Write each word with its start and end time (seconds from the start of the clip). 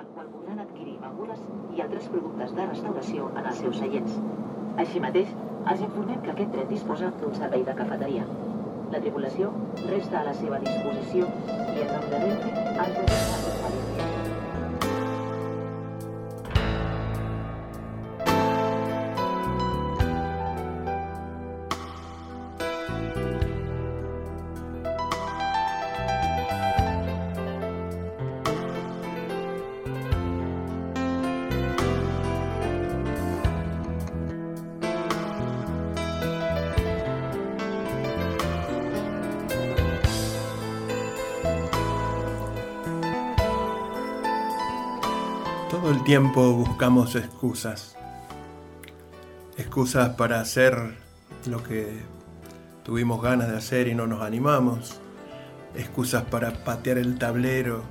pel 0.00 0.12
qual 0.14 0.28
podran 0.32 0.60
adquirir 0.62 0.94
begudes 1.00 1.40
i 1.76 1.82
altres 1.84 2.06
productes 2.12 2.54
de 2.56 2.66
restauració 2.68 3.26
en 3.36 3.48
els 3.50 3.58
seus 3.64 3.80
seients. 3.82 4.14
Així 4.84 5.02
mateix, 5.04 5.34
els 5.72 5.84
informem 5.86 6.22
que 6.24 6.32
aquest 6.32 6.54
tren 6.56 6.70
disposa 6.72 7.12
d'un 7.20 7.36
servei 7.40 7.66
de 7.68 7.74
cafeteria. 7.82 8.28
La 8.94 9.02
tripulació 9.04 9.50
resta 9.82 10.22
a 10.22 10.28
la 10.30 10.36
seva 10.42 10.62
disposició 10.64 11.28
i 11.48 11.84
en 11.84 11.92
nom 11.96 12.08
de 12.14 12.22
Renfe 12.24 12.54
desitja 13.10 14.09
tiempo 46.10 46.54
buscamos 46.54 47.14
excusas. 47.14 47.94
Excusas 49.56 50.16
para 50.16 50.40
hacer 50.40 50.96
lo 51.46 51.62
que 51.62 52.00
tuvimos 52.82 53.22
ganas 53.22 53.48
de 53.48 53.56
hacer 53.56 53.86
y 53.86 53.94
no 53.94 54.08
nos 54.08 54.20
animamos. 54.20 54.98
Excusas 55.76 56.24
para 56.24 56.64
patear 56.64 56.98
el 56.98 57.16
tablero. 57.16 57.84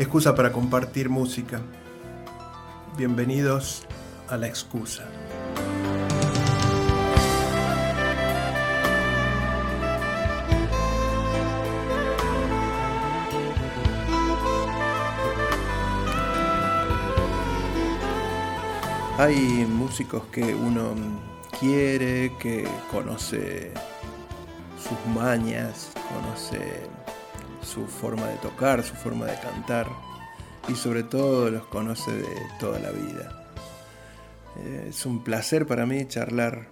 Excusas 0.00 0.34
para 0.34 0.50
compartir 0.50 1.10
música. 1.10 1.60
Bienvenidos 2.96 3.86
a 4.28 4.36
la 4.36 4.48
excusa. 4.48 5.04
Hay 19.20 19.66
músicos 19.66 20.24
que 20.32 20.54
uno 20.54 20.94
quiere, 21.60 22.32
que 22.38 22.66
conoce 22.90 23.70
sus 24.82 25.14
mañas, 25.14 25.92
conoce 26.08 26.58
su 27.62 27.86
forma 27.86 28.28
de 28.28 28.38
tocar, 28.38 28.82
su 28.82 28.94
forma 28.94 29.26
de 29.26 29.38
cantar 29.38 29.88
y 30.68 30.74
sobre 30.74 31.02
todo 31.02 31.50
los 31.50 31.66
conoce 31.66 32.12
de 32.12 32.34
toda 32.58 32.78
la 32.78 32.92
vida. 32.92 33.46
Eh, 34.56 34.86
Es 34.88 35.04
un 35.04 35.22
placer 35.22 35.66
para 35.66 35.84
mí 35.84 36.08
charlar 36.08 36.68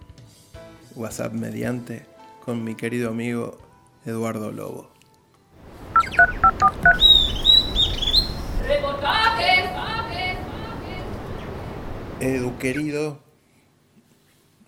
WhatsApp 0.95 1.33
mediante 1.33 2.07
con 2.43 2.63
mi 2.63 2.73
querido 2.73 3.11
amigo 3.11 3.59
Eduardo 4.07 4.51
Lobo. 4.51 4.98
Edu 12.21 12.57
querido, 12.57 13.17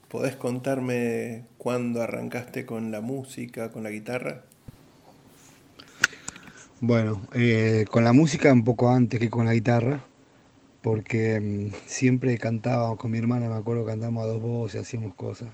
¿podés 0.08 0.38
contarme 0.38 1.48
cuándo 1.58 2.02
arrancaste 2.02 2.66
con 2.66 2.92
la 2.92 3.02
música, 3.02 3.74
con 3.74 3.84
la 3.84 3.90
guitarra? 3.90 4.46
Bueno, 6.80 7.22
eh, 7.34 7.84
con 7.92 8.06
la 8.06 8.14
música 8.14 8.54
un 8.54 8.64
poco 8.64 8.90
antes 8.90 9.20
que 9.20 9.30
con 9.30 9.46
la 9.46 9.54
guitarra, 9.54 10.02
porque 10.82 11.42
mm, 11.42 11.76
siempre 11.88 12.38
cantábamos 12.38 12.98
con 12.98 13.12
mi 13.12 13.18
hermana, 13.18 13.50
me 13.50 13.56
acuerdo, 13.56 13.86
cantábamos 13.86 14.24
a 14.24 14.28
dos 14.28 14.42
voces, 14.42 14.84
hacíamos 14.84 15.14
cosas, 15.16 15.50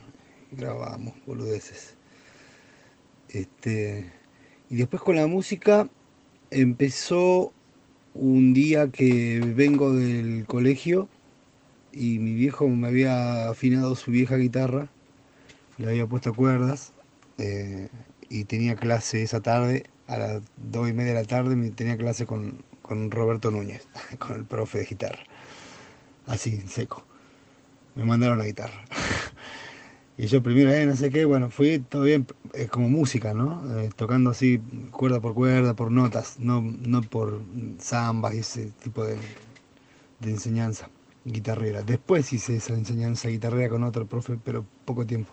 grabábamos 0.51 1.15
boludeces. 1.25 1.95
Este, 3.29 4.05
y 4.69 4.75
después 4.75 5.01
con 5.01 5.15
la 5.15 5.25
música 5.25 5.89
empezó 6.51 7.53
un 8.13 8.53
día 8.53 8.91
que 8.91 9.41
vengo 9.55 9.93
del 9.93 10.45
colegio 10.45 11.09
y 11.91 12.19
mi 12.19 12.33
viejo 12.33 12.67
me 12.67 12.87
había 12.87 13.49
afinado 13.49 13.95
su 13.95 14.11
vieja 14.11 14.37
guitarra, 14.37 14.89
le 15.77 15.87
había 15.89 16.07
puesto 16.07 16.33
cuerdas 16.33 16.93
eh, 17.37 17.89
y 18.29 18.45
tenía 18.45 18.75
clase 18.75 19.23
esa 19.23 19.41
tarde, 19.41 19.85
a 20.07 20.17
las 20.17 20.41
dos 20.57 20.89
y 20.89 20.93
media 20.93 21.13
de 21.13 21.21
la 21.21 21.27
tarde 21.27 21.71
tenía 21.71 21.97
clase 21.97 22.25
con, 22.25 22.63
con 22.81 23.11
Roberto 23.11 23.51
Núñez, 23.51 23.87
con 24.19 24.35
el 24.37 24.45
profe 24.45 24.79
de 24.79 24.85
guitarra, 24.85 25.23
así, 26.27 26.55
en 26.55 26.69
seco. 26.69 27.03
Me 27.95 28.05
mandaron 28.05 28.37
la 28.37 28.45
guitarra. 28.45 28.85
Y 30.19 30.25
yo 30.25 30.41
primero, 30.41 30.71
eh, 30.71 30.83
no 30.87 30.95
sé 30.95 31.11
qué, 31.11 31.25
bueno, 31.25 31.51
fui 31.51 31.77
todo 31.77 32.01
bien, 32.01 32.25
eh, 32.55 32.67
como 32.67 32.89
música. 32.89 33.35
Eh, 33.77 33.91
tocando 33.95 34.31
así 34.31 34.59
cuerda 34.89 35.19
por 35.19 35.35
cuerda, 35.35 35.75
por 35.75 35.91
notas, 35.91 36.39
no, 36.39 36.59
no 36.61 37.03
por 37.03 37.39
zambas 37.79 38.33
y 38.33 38.39
ese 38.39 38.71
tipo 38.81 39.03
de, 39.05 39.15
de 40.19 40.31
enseñanza 40.31 40.89
guitarrera. 41.27 41.81
Después 41.83 42.31
hice 42.33 42.55
esa 42.55 42.73
enseñanza 42.73 43.29
guitarrera 43.29 43.69
con 43.69 43.83
otro 43.83 44.05
profe, 44.05 44.37
pero 44.43 44.65
poco 44.85 45.05
tiempo. 45.05 45.31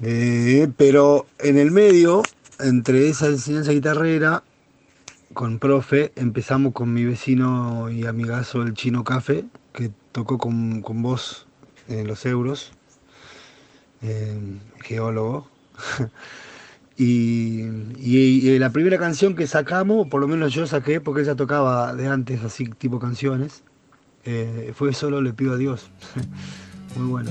Eh, 0.00 0.68
pero 0.76 1.26
en 1.38 1.58
el 1.58 1.70
medio, 1.70 2.22
entre 2.60 3.08
esa 3.08 3.26
enseñanza 3.26 3.72
guitarrera 3.72 4.44
con 5.34 5.58
profe, 5.58 6.12
empezamos 6.16 6.72
con 6.72 6.92
mi 6.92 7.04
vecino 7.04 7.90
y 7.90 8.06
amigazo 8.06 8.62
el 8.62 8.74
Chino 8.74 9.02
Café, 9.04 9.44
que 9.72 9.90
tocó 10.12 10.38
con, 10.38 10.82
con 10.82 11.02
vos 11.02 11.46
en 11.88 12.06
los 12.06 12.24
euros, 12.26 12.72
eh, 14.02 14.38
geólogo. 14.82 15.48
Y, 17.00 17.62
y- 17.96 18.48
y 18.50 18.58
la 18.58 18.70
primera 18.70 18.98
canción 18.98 19.36
que 19.36 19.46
sacamos, 19.46 20.08
por 20.08 20.20
lo 20.20 20.26
menos 20.26 20.52
yo 20.52 20.66
saqué, 20.66 21.00
porque 21.00 21.22
ella 21.22 21.36
tocaba 21.36 21.94
de 21.94 22.08
antes 22.08 22.42
así 22.42 22.64
tipo 22.76 22.98
canciones, 22.98 23.62
eh, 24.24 24.72
fue 24.74 24.92
Solo 24.92 25.22
le 25.22 25.32
pido 25.32 25.52
a 25.52 25.56
Dios. 25.56 25.90
Muy 26.96 27.06
bueno. 27.08 27.30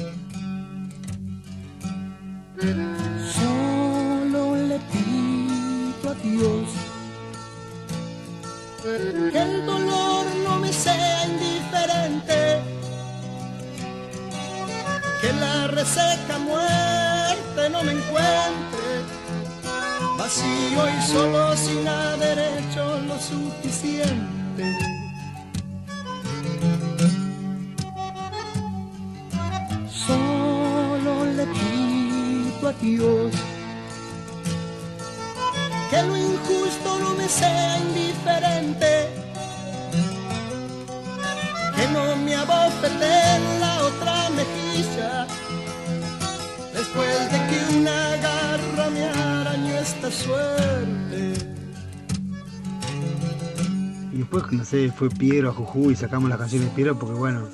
Solo 3.34 4.56
le 4.56 4.80
pido 4.92 6.10
a 6.10 6.14
Dios 6.24 6.70
que 9.34 9.42
el 9.42 9.66
dolor 9.66 10.26
no 10.46 10.60
me 10.60 10.72
sea 10.72 11.26
indiferente, 11.28 12.62
que 15.22 15.34
la 15.42 15.68
reseca 15.68 16.38
muerte 16.40 17.70
no 17.70 17.84
me 17.84 17.92
encuentre, 17.92 18.87
vacío 20.28 20.90
y 20.90 21.02
solo 21.10 21.56
sin 21.56 21.88
haber 21.88 22.38
hecho 22.38 23.00
lo 23.08 23.18
suficiente. 23.18 24.66
Solo 29.90 31.26
le 31.38 31.46
pido 31.46 32.68
a 32.68 32.74
Dios 32.74 33.32
que 35.90 36.04
lo 36.04 36.18
injusto 36.18 37.00
no 37.00 37.14
me 37.16 37.30
sea 37.30 37.78
indiferente, 37.80 39.08
que 41.74 41.88
no 41.94 42.18
me 42.18 42.36
abofete 42.36 43.12
en 43.38 43.62
la 43.62 43.74
otra 43.86 44.30
mejilla, 44.32 45.26
después 46.98 47.32
de 47.32 47.38
que 47.48 47.78
una 47.78 48.18
garra 48.18 48.90
me 48.90 49.04
arañó 49.04 49.78
esta 49.78 50.12
suerte. 50.12 51.34
Y 54.14 54.18
después, 54.18 54.52
no 54.52 54.66
sé, 54.66 54.92
fue 54.92 55.10
Piero 55.10 55.50
a 55.50 55.54
Jujuy 55.54 55.94
y 55.94 55.96
sacamos 55.96 56.30
las 56.30 56.40
canciones 56.40 56.70
de 56.70 56.76
Piero 56.76 56.98
porque, 56.98 57.16
bueno, 57.16 57.48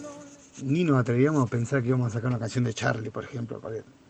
ni 0.63 0.83
nos 0.83 0.97
atrevíamos 0.97 1.45
a 1.45 1.51
pensar 1.51 1.81
que 1.81 1.89
íbamos 1.89 2.07
a 2.07 2.09
sacar 2.11 2.29
una 2.29 2.39
canción 2.39 2.63
de 2.63 2.73
Charlie, 2.73 3.09
por 3.09 3.25
ejemplo. 3.25 3.61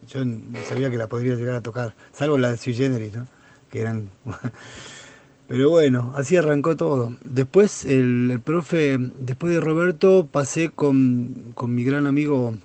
Yo 0.08 0.26
ni 0.26 0.60
sabía 0.68 0.92
que 0.92 0.98
la 0.98 1.08
podría 1.08 1.36
llegar 1.36 1.56
a 1.56 1.62
tocar, 1.62 1.96
salvo 2.12 2.38
la 2.38 2.52
de 2.52 2.58
Sui 2.58 2.74
Generis, 2.74 3.14
¿no? 3.14 3.28
Que 3.70 3.82
eran... 3.82 4.10
Pero 5.48 5.70
bueno, 5.70 6.14
así 6.16 6.38
arrancó 6.38 6.78
todo. 6.78 7.16
Después, 7.26 7.86
el, 7.86 8.32
el 8.32 8.40
profe, 8.40 8.98
después 9.20 9.54
de 9.54 9.60
Roberto, 9.60 10.28
pasé 10.32 10.70
con, 10.70 11.52
con 11.54 11.76
mi 11.76 11.84
gran 11.84 12.08
amigo, 12.08 12.56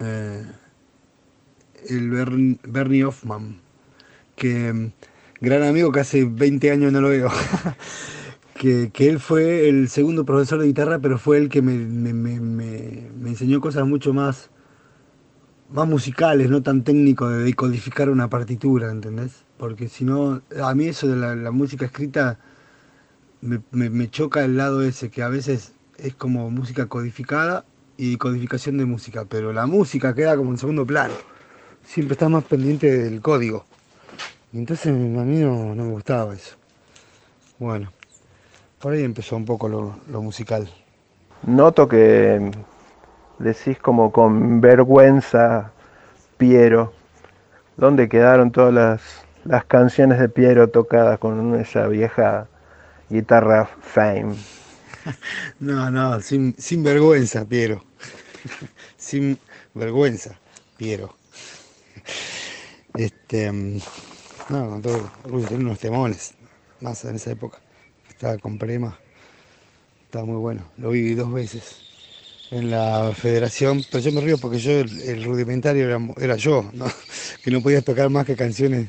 eh, 0.00 0.42
el 1.88 2.10
Bern- 2.10 2.58
Bernie 2.64 3.04
Hoffman, 3.04 3.56
que 4.36 4.72
mm, 4.72 4.92
gran 5.40 5.62
amigo 5.64 5.92
que 5.92 6.00
hace 6.00 6.24
20 6.24 6.70
años 6.70 6.92
no 6.92 7.00
lo 7.00 7.08
veo. 7.10 7.30
que, 8.54 8.90
que 8.92 9.08
él 9.08 9.20
fue 9.20 9.68
el 9.68 9.88
segundo 9.88 10.24
profesor 10.24 10.60
de 10.60 10.66
guitarra, 10.66 10.98
pero 10.98 11.18
fue 11.18 11.38
el 11.38 11.48
que 11.48 11.62
me, 11.62 11.74
me- 11.74 12.12
me- 12.14 12.40
me- 12.40 13.28
enseñó 13.30 13.60
cosas 13.60 13.86
mucho 13.86 14.14
más, 14.14 14.50
más 15.70 15.86
musicales, 15.88 16.48
no 16.50 16.62
tan 16.62 16.82
técnico 16.84 17.28
de 17.28 17.42
decodificar 17.44 18.08
una 18.10 18.28
partitura, 18.28 18.90
¿entendés? 18.90 19.44
Porque 19.58 19.88
si 19.88 20.04
no, 20.04 20.42
a 20.62 20.74
mí 20.74 20.86
eso 20.86 21.08
de 21.08 21.16
la, 21.16 21.34
la 21.34 21.50
música 21.50 21.86
escrita 21.86 22.38
me 23.70 24.10
choca 24.10 24.44
el 24.44 24.56
lado 24.56 24.82
ese, 24.82 25.10
que 25.10 25.22
a 25.22 25.28
veces 25.28 25.72
es 25.98 26.14
como 26.14 26.50
música 26.50 26.86
codificada 26.86 27.64
y 27.96 28.16
codificación 28.16 28.76
de 28.78 28.84
música, 28.86 29.24
pero 29.28 29.52
la 29.52 29.66
música 29.66 30.14
queda 30.14 30.36
como 30.36 30.50
en 30.50 30.58
segundo 30.58 30.86
plano. 30.86 31.14
Siempre 31.86 32.14
estás 32.14 32.28
más 32.28 32.44
pendiente 32.44 32.90
del 32.90 33.20
código. 33.20 33.64
Y 34.52 34.58
entonces 34.58 34.88
a 34.88 34.90
mí 34.90 35.38
no, 35.38 35.74
no 35.74 35.84
me 35.84 35.92
gustaba 35.92 36.34
eso. 36.34 36.56
Bueno, 37.58 37.90
por 38.80 38.92
ahí 38.92 39.02
empezó 39.02 39.36
un 39.36 39.44
poco 39.44 39.68
lo, 39.68 39.98
lo 40.10 40.22
musical. 40.22 40.68
Noto 41.46 41.88
que 41.88 42.50
decís 43.38 43.78
como 43.78 44.12
con 44.12 44.60
vergüenza 44.60 45.72
Piero. 46.36 46.92
¿Dónde 47.76 48.08
quedaron 48.08 48.50
todas 48.50 48.72
las, 48.74 49.00
las 49.44 49.64
canciones 49.64 50.18
de 50.18 50.28
Piero 50.28 50.68
tocadas 50.68 51.18
con 51.18 51.54
esa 51.54 51.86
vieja 51.88 52.48
guitarra 53.08 53.68
Fame? 53.80 54.34
No, 55.60 55.88
no, 55.88 56.20
sin, 56.20 56.56
sin 56.58 56.82
vergüenza, 56.82 57.44
Piero. 57.44 57.84
sin 58.96 59.38
vergüenza, 59.72 60.36
Piero. 60.76 61.14
Este, 62.96 63.52
mm, 63.52 63.78
no, 64.48 64.70
con 64.70 64.82
todo 64.82 65.10
tenía 65.48 65.66
unos 65.66 65.78
temones, 65.78 66.34
más 66.80 67.04
en 67.04 67.16
esa 67.16 67.30
época. 67.30 67.58
Estaba 68.08 68.38
con 68.38 68.58
Prema, 68.58 68.98
estaba 70.04 70.24
muy 70.24 70.36
bueno. 70.36 70.62
Lo 70.78 70.90
vi 70.90 71.14
dos 71.14 71.32
veces 71.32 71.76
en 72.50 72.70
la 72.70 73.12
federación, 73.12 73.84
pero 73.90 74.02
yo 74.02 74.12
me 74.12 74.20
río 74.20 74.38
porque 74.38 74.58
yo, 74.58 74.72
el, 74.72 75.24
rudimentario 75.24 76.14
era, 76.18 76.36
yo, 76.36 76.70
que 77.42 77.50
no 77.50 77.60
podía 77.60 77.82
tocar 77.82 78.08
más 78.08 78.24
que 78.24 78.36
canciones 78.36 78.88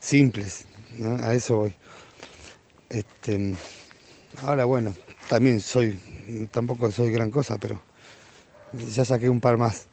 simples, 0.00 0.66
a 1.22 1.34
eso 1.34 1.56
voy. 1.56 1.74
Este, 2.88 3.54
ahora 4.42 4.64
bueno, 4.64 4.92
también 5.28 5.60
soy, 5.60 5.98
tampoco 6.50 6.90
soy 6.90 7.12
gran 7.12 7.30
cosa, 7.30 7.56
pero 7.58 7.80
ya 8.72 9.04
saqué 9.04 9.28
un 9.28 9.40
par 9.40 9.56
más. 9.56 9.89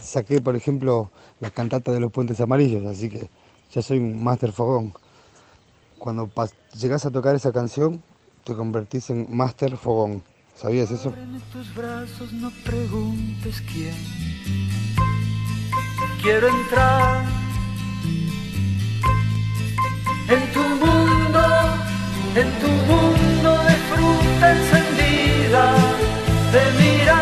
Saqué, 0.00 0.40
por 0.40 0.56
ejemplo, 0.56 1.10
las 1.40 1.52
cantatas 1.52 1.94
de 1.94 2.00
los 2.00 2.12
puentes 2.12 2.40
amarillos, 2.40 2.84
así 2.86 3.08
que 3.08 3.30
ya 3.72 3.82
soy 3.82 3.98
un 3.98 4.22
máster 4.22 4.52
fogón. 4.52 4.92
Cuando 5.98 6.30
llegás 6.74 7.06
a 7.06 7.10
tocar 7.10 7.34
esa 7.34 7.52
canción, 7.52 8.02
te 8.44 8.54
convertís 8.54 9.10
en 9.10 9.26
máster 9.30 9.76
fogón. 9.76 10.22
¿Sabías 10.56 10.90
eso? 10.90 11.12
En 11.16 11.40
tus 11.52 11.74
brazos 11.74 12.32
no 12.32 12.50
preguntes 12.64 13.62
quién. 13.72 13.94
Quiero 16.22 16.48
entrar 16.48 17.24
en 20.28 20.52
tu 20.52 20.60
mundo, 20.60 21.40
en 22.34 22.48
tu 22.60 22.68
mundo 22.68 23.58
de 23.64 23.74
fruta 23.90 24.52
encendida, 24.52 25.74
de 26.52 26.62
miradas 26.78 27.19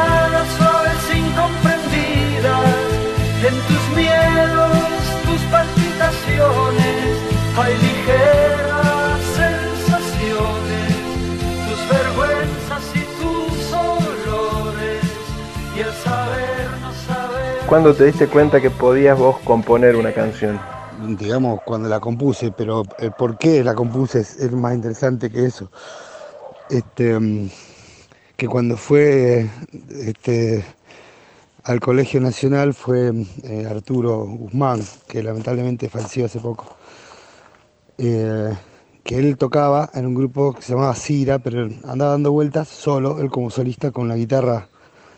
en 3.48 3.54
tus 3.66 3.96
miedos, 3.96 4.78
tus 5.24 5.40
palpitaciones, 5.50 7.16
hay 7.56 7.74
ligeras 7.78 9.20
sensaciones, 9.42 10.92
tus 11.66 11.80
vergüenzas 11.88 12.84
y 12.94 13.02
tus 13.20 13.72
olores, 13.72 15.02
y 15.74 15.80
el 15.80 15.92
saber 15.92 16.70
no 16.82 16.92
saber. 17.06 17.66
¿Cuándo 17.66 17.94
te 17.94 18.04
diste 18.04 18.26
cuenta 18.26 18.60
que 18.60 18.70
podías 18.70 19.18
vos 19.18 19.38
componer 19.44 19.96
una 19.96 20.12
canción? 20.12 20.60
digamos, 21.00 21.60
cuando 21.64 21.88
la 21.88 22.00
compuse, 22.00 22.50
pero 22.50 22.82
el 22.98 23.12
por 23.12 23.38
qué 23.38 23.62
la 23.62 23.74
compuse 23.74 24.18
es, 24.18 24.36
es 24.36 24.50
más 24.50 24.74
interesante 24.74 25.30
que 25.30 25.46
eso. 25.46 25.70
Este, 26.68 27.18
mm, 27.18 27.48
que 28.36 28.48
cuando 28.48 28.76
fue 28.76 29.48
este, 29.90 30.64
al 31.64 31.80
Colegio 31.80 32.20
Nacional 32.20 32.74
fue 32.74 33.12
eh, 33.42 33.66
Arturo 33.68 34.26
Guzmán, 34.26 34.82
que 35.06 35.22
lamentablemente 35.22 35.88
falleció 35.88 36.26
hace 36.26 36.40
poco, 36.40 36.76
eh, 37.98 38.54
que 39.04 39.18
él 39.18 39.36
tocaba 39.36 39.90
en 39.94 40.06
un 40.06 40.14
grupo 40.14 40.52
que 40.54 40.62
se 40.62 40.72
llamaba 40.72 40.94
Cira, 40.94 41.38
pero 41.38 41.68
andaba 41.84 42.12
dando 42.12 42.32
vueltas 42.32 42.68
solo, 42.68 43.20
él 43.20 43.30
como 43.30 43.50
solista 43.50 43.90
con 43.90 44.08
la 44.08 44.16
guitarra 44.16 44.68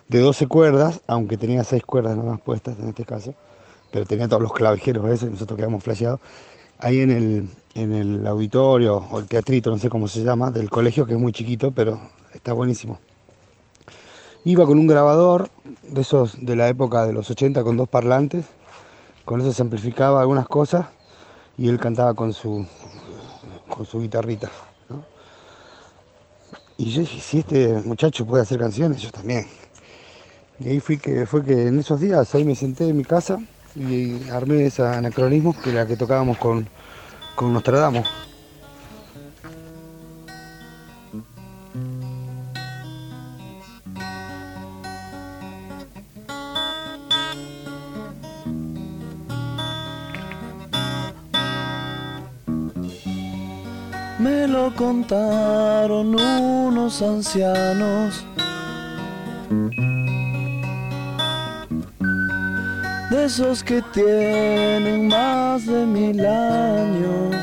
de 0.09 0.21
12 0.21 0.47
cuerdas, 0.47 1.01
aunque 1.07 1.37
tenía 1.37 1.65
6 1.65 1.85
cuerdas 1.85 2.17
nada 2.17 2.33
más 2.33 2.41
puestas 2.41 2.79
en 2.79 2.89
este 2.89 3.05
caso 3.05 3.35
pero 3.91 4.07
tenía 4.07 4.29
todos 4.29 4.43
los 4.43 4.53
clavijeros 4.53 5.09
esos 5.11 5.29
y 5.29 5.33
nosotros 5.33 5.57
quedamos 5.57 5.83
flasheados. 5.83 6.21
Ahí 6.79 7.01
en 7.01 7.11
el, 7.11 7.49
en 7.75 7.93
el 7.93 8.27
auditorio 8.27 8.97
o 8.97 9.19
el 9.19 9.27
teatrito, 9.27 9.71
no 9.71 9.79
sé 9.79 9.91
cómo 9.91 10.09
se 10.09 10.23
llama, 10.23 10.51
del 10.51 10.71
colegio, 10.71 11.07
que 11.07 11.15
es 11.15 11.21
muy 11.21 11.33
chiquito, 11.33 11.73
pero 11.73 12.01
está 12.33 12.53
buenísimo. 12.53 12.99
Iba 14.45 14.65
con 14.65 14.79
un 14.79 14.87
grabador 14.87 15.51
de 15.83 16.01
esos 16.01 16.45
de 16.45 16.57
la 16.57 16.69
época 16.69 17.05
de 17.05 17.13
los 17.13 17.31
80 17.31 17.63
con 17.63 17.77
dos 17.77 17.89
parlantes, 17.89 18.47
con 19.27 19.41
eso 19.41 19.53
se 19.53 19.61
amplificaba 19.61 20.23
algunas 20.23 20.49
cosas 20.49 20.87
y 21.59 21.69
él 21.69 21.79
cantaba 21.79 22.15
con 22.15 22.33
su, 22.33 22.67
con 23.69 23.85
su 23.85 24.01
guitarrita. 24.01 24.51
Y 26.79 26.91
yo 26.91 27.01
dije, 27.01 27.21
si 27.21 27.39
este 27.41 27.83
muchacho 27.85 28.25
puede 28.25 28.43
hacer 28.43 28.59
canciones, 28.59 29.03
yo 29.03 29.11
también. 29.11 29.47
Y 30.59 30.71
ahí 30.71 30.81
fui 30.81 30.97
que, 30.97 31.27
fue 31.27 31.45
que 31.45 31.67
en 31.67 31.79
esos 31.79 32.01
días 32.01 32.35
ahí 32.35 32.45
me 32.45 32.55
senté 32.55 32.89
en 32.89 32.97
mi 32.97 33.05
casa 33.05 33.39
y 33.77 34.27
armé 34.31 34.65
ese 34.65 34.83
anacronismo 34.83 35.55
que 35.63 35.71
era 35.71 35.81
la 35.81 35.87
que 35.87 35.99
tocábamos 35.99 36.39
con, 36.39 36.67
con 37.35 37.53
Nostradamus. 37.53 38.09
Me 54.21 54.47
lo 54.47 54.75
contaron 54.75 56.15
unos 56.15 57.01
ancianos. 57.01 58.23
De 63.11 63.25
esos 63.25 63.65
que 63.65 63.81
tienen 63.95 65.09
más 65.09 65.65
de 65.65 65.87
mil 65.87 66.21
años. 66.21 67.35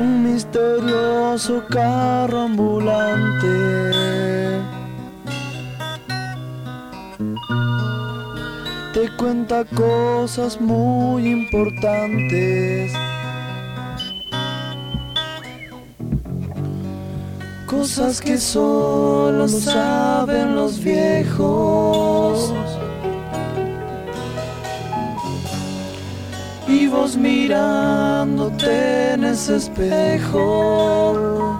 Un 0.00 0.24
misterioso 0.24 1.62
carro 1.70 2.40
ambulante. 2.42 4.15
Te 9.06 9.16
cuenta 9.16 9.64
cosas 9.64 10.60
muy 10.60 11.28
importantes. 11.28 12.92
Cosas 17.66 18.20
que 18.20 18.38
solo 18.38 19.48
saben 19.48 20.56
los 20.56 20.82
viejos. 20.82 22.52
Y 26.66 26.88
vos 26.88 27.16
mirándote 27.16 29.12
en 29.12 29.24
ese 29.24 29.56
espejo. 29.56 31.58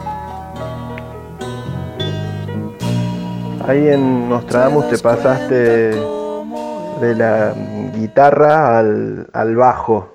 Ahí 3.66 3.88
en 3.88 4.28
Nostradamus 4.28 4.88
te 4.90 4.98
pasaste 4.98 6.15
de 7.00 7.14
la 7.14 7.54
guitarra 7.94 8.78
al, 8.78 9.28
al 9.32 9.56
bajo. 9.56 10.12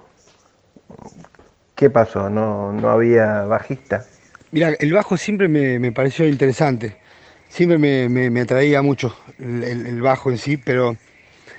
¿Qué 1.76 1.90
pasó? 1.90 2.30
¿No, 2.30 2.72
no 2.74 2.90
había 2.90 3.44
bajista? 3.44 4.06
Mira, 4.52 4.70
el 4.80 4.94
bajo 4.94 5.18
siempre 5.18 5.48
me, 5.48 5.80
me 5.80 5.92
pareció 5.92 6.28
interesante, 6.28 6.98
siempre 7.50 7.78
me, 7.78 8.10
me- 8.30 8.42
atraía 8.42 8.82
mucho 8.82 9.16
el 9.40 10.02
bajo 10.02 10.30
en 10.30 10.38
sí, 10.38 10.58
pero 10.58 10.98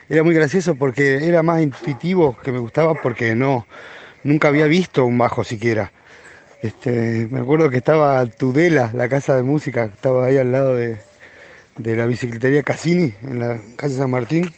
era 0.09 0.23
muy 0.23 0.35
gracioso 0.35 0.77
porque 0.77 1.27
era 1.29 1.43
más 1.43 1.63
intuitivo 1.63 2.37
que 2.43 2.53
me 2.53 2.59
gustaba 2.59 2.95
porque 2.95 3.35
no, 3.35 3.67
nunca 4.25 4.49
había 4.49 4.67
visto 4.67 5.05
un 5.07 5.19
bajo 5.19 5.45
siquiera. 5.45 5.93
Este, 6.63 7.29
me 7.31 7.41
acuerdo 7.41 7.71
que 7.71 7.79
estaba 7.79 8.25
Tudela, 8.27 8.91
la 8.95 9.09
casa 9.09 9.37
de 9.37 9.43
música, 9.45 9.85
estaba 9.85 10.27
ahí 10.27 10.39
al 10.39 10.53
lado 10.53 10.77
de, 10.77 10.99
de 11.79 11.97
la 11.97 12.07
bicicletería 12.07 12.63
Cassini, 12.63 13.15
en 13.23 13.39
la 13.41 13.59
calle 13.77 13.97
San 13.97 14.11
Martín, 14.11 14.53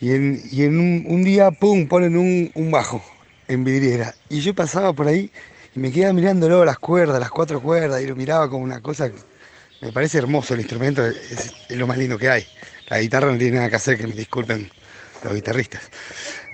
y 0.00 0.12
en, 0.12 0.40
y 0.50 0.62
en 0.64 0.78
un, 0.78 1.24
día, 1.24 1.50
pum, 1.50 1.86
ponen 1.86 2.16
un, 2.16 2.50
un 2.54 2.70
bajo 2.70 3.02
en 3.48 3.64
vidriera. 3.64 4.14
Y 4.28 4.40
yo 4.40 4.54
pasaba 4.54 4.92
por 4.92 5.08
ahí 5.08 5.30
y 5.74 5.78
me 5.78 5.92
quedaba 5.92 6.12
mirándolo, 6.12 6.64
las 6.64 6.78
cuerdas, 6.78 7.20
las 7.20 7.30
cuatro 7.30 7.60
cuerdas, 7.60 8.02
y 8.02 8.06
lo 8.06 8.16
miraba 8.16 8.48
como 8.48 8.64
una 8.64 8.80
cosa. 8.80 9.10
Me 9.80 9.92
parece 9.92 10.18
hermoso 10.18 10.54
el 10.54 10.60
instrumento, 10.60 11.04
es, 11.06 11.52
es 11.68 11.76
lo 11.76 11.86
más 11.86 11.98
lindo 11.98 12.18
que 12.18 12.30
hay. 12.30 12.46
La 12.88 13.00
guitarra 13.00 13.30
no 13.30 13.38
tiene 13.38 13.56
nada 13.56 13.68
que 13.70 13.76
hacer, 13.76 13.98
que 13.98 14.06
me 14.06 14.14
disculpen 14.14 14.70
los 15.22 15.34
guitarristas. 15.34 15.82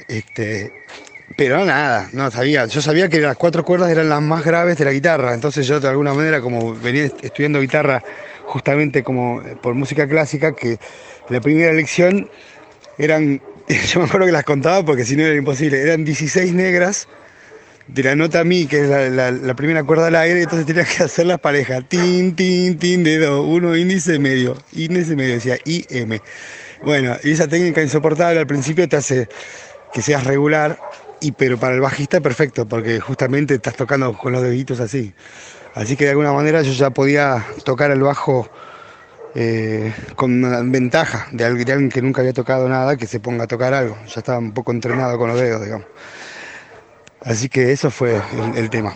Este, 0.09 0.73
pero 1.37 1.65
nada, 1.65 2.09
no 2.13 2.31
sabía. 2.31 2.67
Yo 2.67 2.83
sabía 2.83 3.09
que 3.09 3.21
las 3.21 3.37
cuatro 3.37 3.65
cuerdas 3.65 3.91
eran 3.91 4.09
las 4.09 4.23
más 4.23 4.45
graves 4.45 4.79
de 4.79 4.85
la 4.85 4.93
guitarra, 4.93 5.35
entonces 5.35 5.67
yo 5.67 5.81
de 5.81 5.89
alguna 5.89 6.15
manera, 6.15 6.41
como 6.41 6.75
venía 6.75 7.05
estudiando 7.23 7.61
guitarra 7.61 8.03
justamente 8.47 9.03
como 9.03 9.43
por 9.63 9.75
música 9.75 10.09
clásica, 10.09 10.55
que 10.55 10.79
la 11.29 11.41
primera 11.41 11.73
lección 11.73 12.31
eran, 12.99 13.41
yo 13.69 14.01
me 14.01 14.07
acuerdo 14.07 14.27
que 14.27 14.33
las 14.33 14.45
contaba 14.45 14.85
porque 14.85 15.05
si 15.05 15.17
no 15.17 15.25
era 15.25 15.35
imposible, 15.35 15.81
eran 15.81 16.05
16 16.05 16.53
negras 16.55 17.09
de 17.89 18.03
la 18.03 18.15
nota 18.15 18.45
mi, 18.45 18.67
que 18.67 18.83
es 18.83 18.89
la, 18.89 19.55
primera 19.55 19.85
cuerda 19.85 20.07
al 20.07 20.17
aire, 20.17 20.43
entonces 20.43 20.67
tenía 20.67 20.85
que 20.85 21.03
hacer 21.05 21.27
las 21.27 21.41
parejas, 21.41 21.85
tin, 21.89 22.35
tin, 22.35 22.79
tin, 22.79 23.05
dedo, 23.05 23.43
uno 23.43 23.77
índice 23.77 24.19
medio, 24.19 24.57
índice 24.73 25.17
medio, 25.17 25.35
decía 25.35 25.59
I, 25.65 25.85
M. 25.91 26.21
Bueno, 26.85 27.17
y 27.23 27.33
esa 27.33 27.49
técnica 27.49 27.83
insoportable 27.83 28.41
al 28.41 28.47
principio 28.47 28.89
te 28.89 28.97
hace 28.97 29.29
que 29.93 30.03
seas 30.03 30.25
regular, 30.25 30.79
y 31.21 31.33
pero 31.33 31.59
para 31.59 31.75
el 31.75 31.81
bajista 31.81 32.21
perfecto, 32.21 32.67
porque 32.67 32.99
justamente 32.99 33.55
estás 33.55 33.77
tocando 33.77 34.13
con 34.17 34.33
los 34.33 34.43
deditos 34.43 34.81
así. 34.81 35.13
Así 35.75 35.97
que 35.97 36.05
de 36.05 36.11
alguna 36.11 36.33
manera 36.33 36.63
yo 36.63 36.73
ya 36.73 36.91
podía 36.91 37.45
tocar 37.65 37.91
el 37.91 38.03
bajo 38.03 38.49
eh, 39.35 39.95
con 40.15 40.71
ventaja 40.71 41.29
de 41.33 41.45
alguien 41.45 41.89
que 41.89 42.03
nunca 42.03 42.21
había 42.21 42.35
tocado 42.35 42.69
nada, 42.69 42.97
que 42.97 43.07
se 43.07 43.21
ponga 43.21 43.45
a 43.45 43.47
tocar 43.47 43.73
algo. 43.73 43.97
Ya 44.07 44.21
estaba 44.21 44.39
un 44.39 44.53
poco 44.53 44.73
entrenado 44.73 45.17
con 45.19 45.29
los 45.29 45.41
dedos, 45.41 45.63
digamos. 45.65 45.87
Así 47.23 47.49
que 47.49 47.73
eso 47.73 47.91
fue 47.91 48.21
el, 48.57 48.69
tema. 48.69 48.95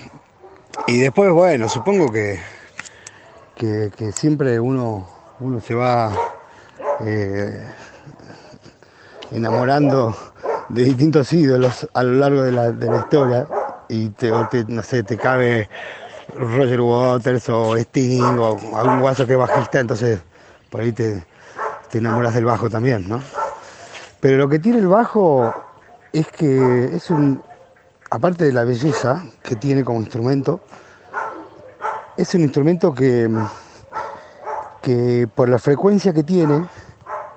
Y 0.87 0.99
después, 0.99 1.31
bueno, 1.31 1.69
supongo 1.69 2.13
que, 2.13 2.41
que, 3.55 4.13
siempre 4.13 4.59
uno, 4.61 5.09
uno 5.41 5.61
se 5.61 5.75
va 5.75 6.13
eh, 7.01 7.65
enamorando 9.31 10.15
de 10.69 10.85
distintos 10.85 11.33
ídolos 11.33 11.89
a 11.95 12.03
lo 12.03 12.13
largo 12.15 12.43
de 12.43 12.53
la, 12.53 12.99
historia 12.99 13.47
y 13.89 14.13
no 14.69 14.83
sé, 14.83 15.05
te 15.05 15.17
cabe 15.17 15.69
Roger 16.35 16.81
Waters 16.81 17.49
o 17.49 17.77
Sting 17.77 18.39
o 18.39 18.77
algún 18.77 19.01
guaso 19.01 19.27
que 19.27 19.37
bajista, 19.37 19.81
entonces 19.81 20.21
por 20.71 20.81
ahí 20.81 20.93
te, 20.93 21.25
te 21.91 21.99
enamoras 21.99 22.35
del 22.35 22.45
bajo 22.45 22.69
también, 22.69 23.09
¿no? 23.09 23.23
Pero 24.21 24.39
lo 24.39 24.49
que 24.49 24.59
tiene 24.59 24.79
el 24.79 24.89
bajo 24.89 25.55
es 26.13 26.27
que 26.29 26.97
es 26.97 27.11
un, 27.11 27.43
aparte 28.11 28.45
de 28.45 28.53
la 28.53 28.65
belleza 28.65 29.25
que 29.43 29.57
tiene 29.57 29.85
como 29.85 30.01
instrumento, 30.01 30.61
es 32.17 32.35
un 32.35 32.41
instrumento 32.41 32.95
que, 32.95 33.31
que 34.83 35.29
por 35.35 35.49
la 35.49 35.59
frecuencia 35.59 36.13
que 36.13 36.23
tiene, 36.23 36.67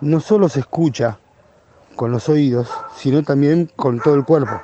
no 0.01 0.19
solo 0.19 0.47
se 0.47 0.61
escucha 0.61 1.19
con 1.95 2.11
los 2.11 2.29
oídos, 2.29 2.69
sino 2.95 3.23
también 3.23 3.69
con 3.75 3.99
todo 3.99 4.15
el 4.15 4.23
cuerpo. 4.23 4.61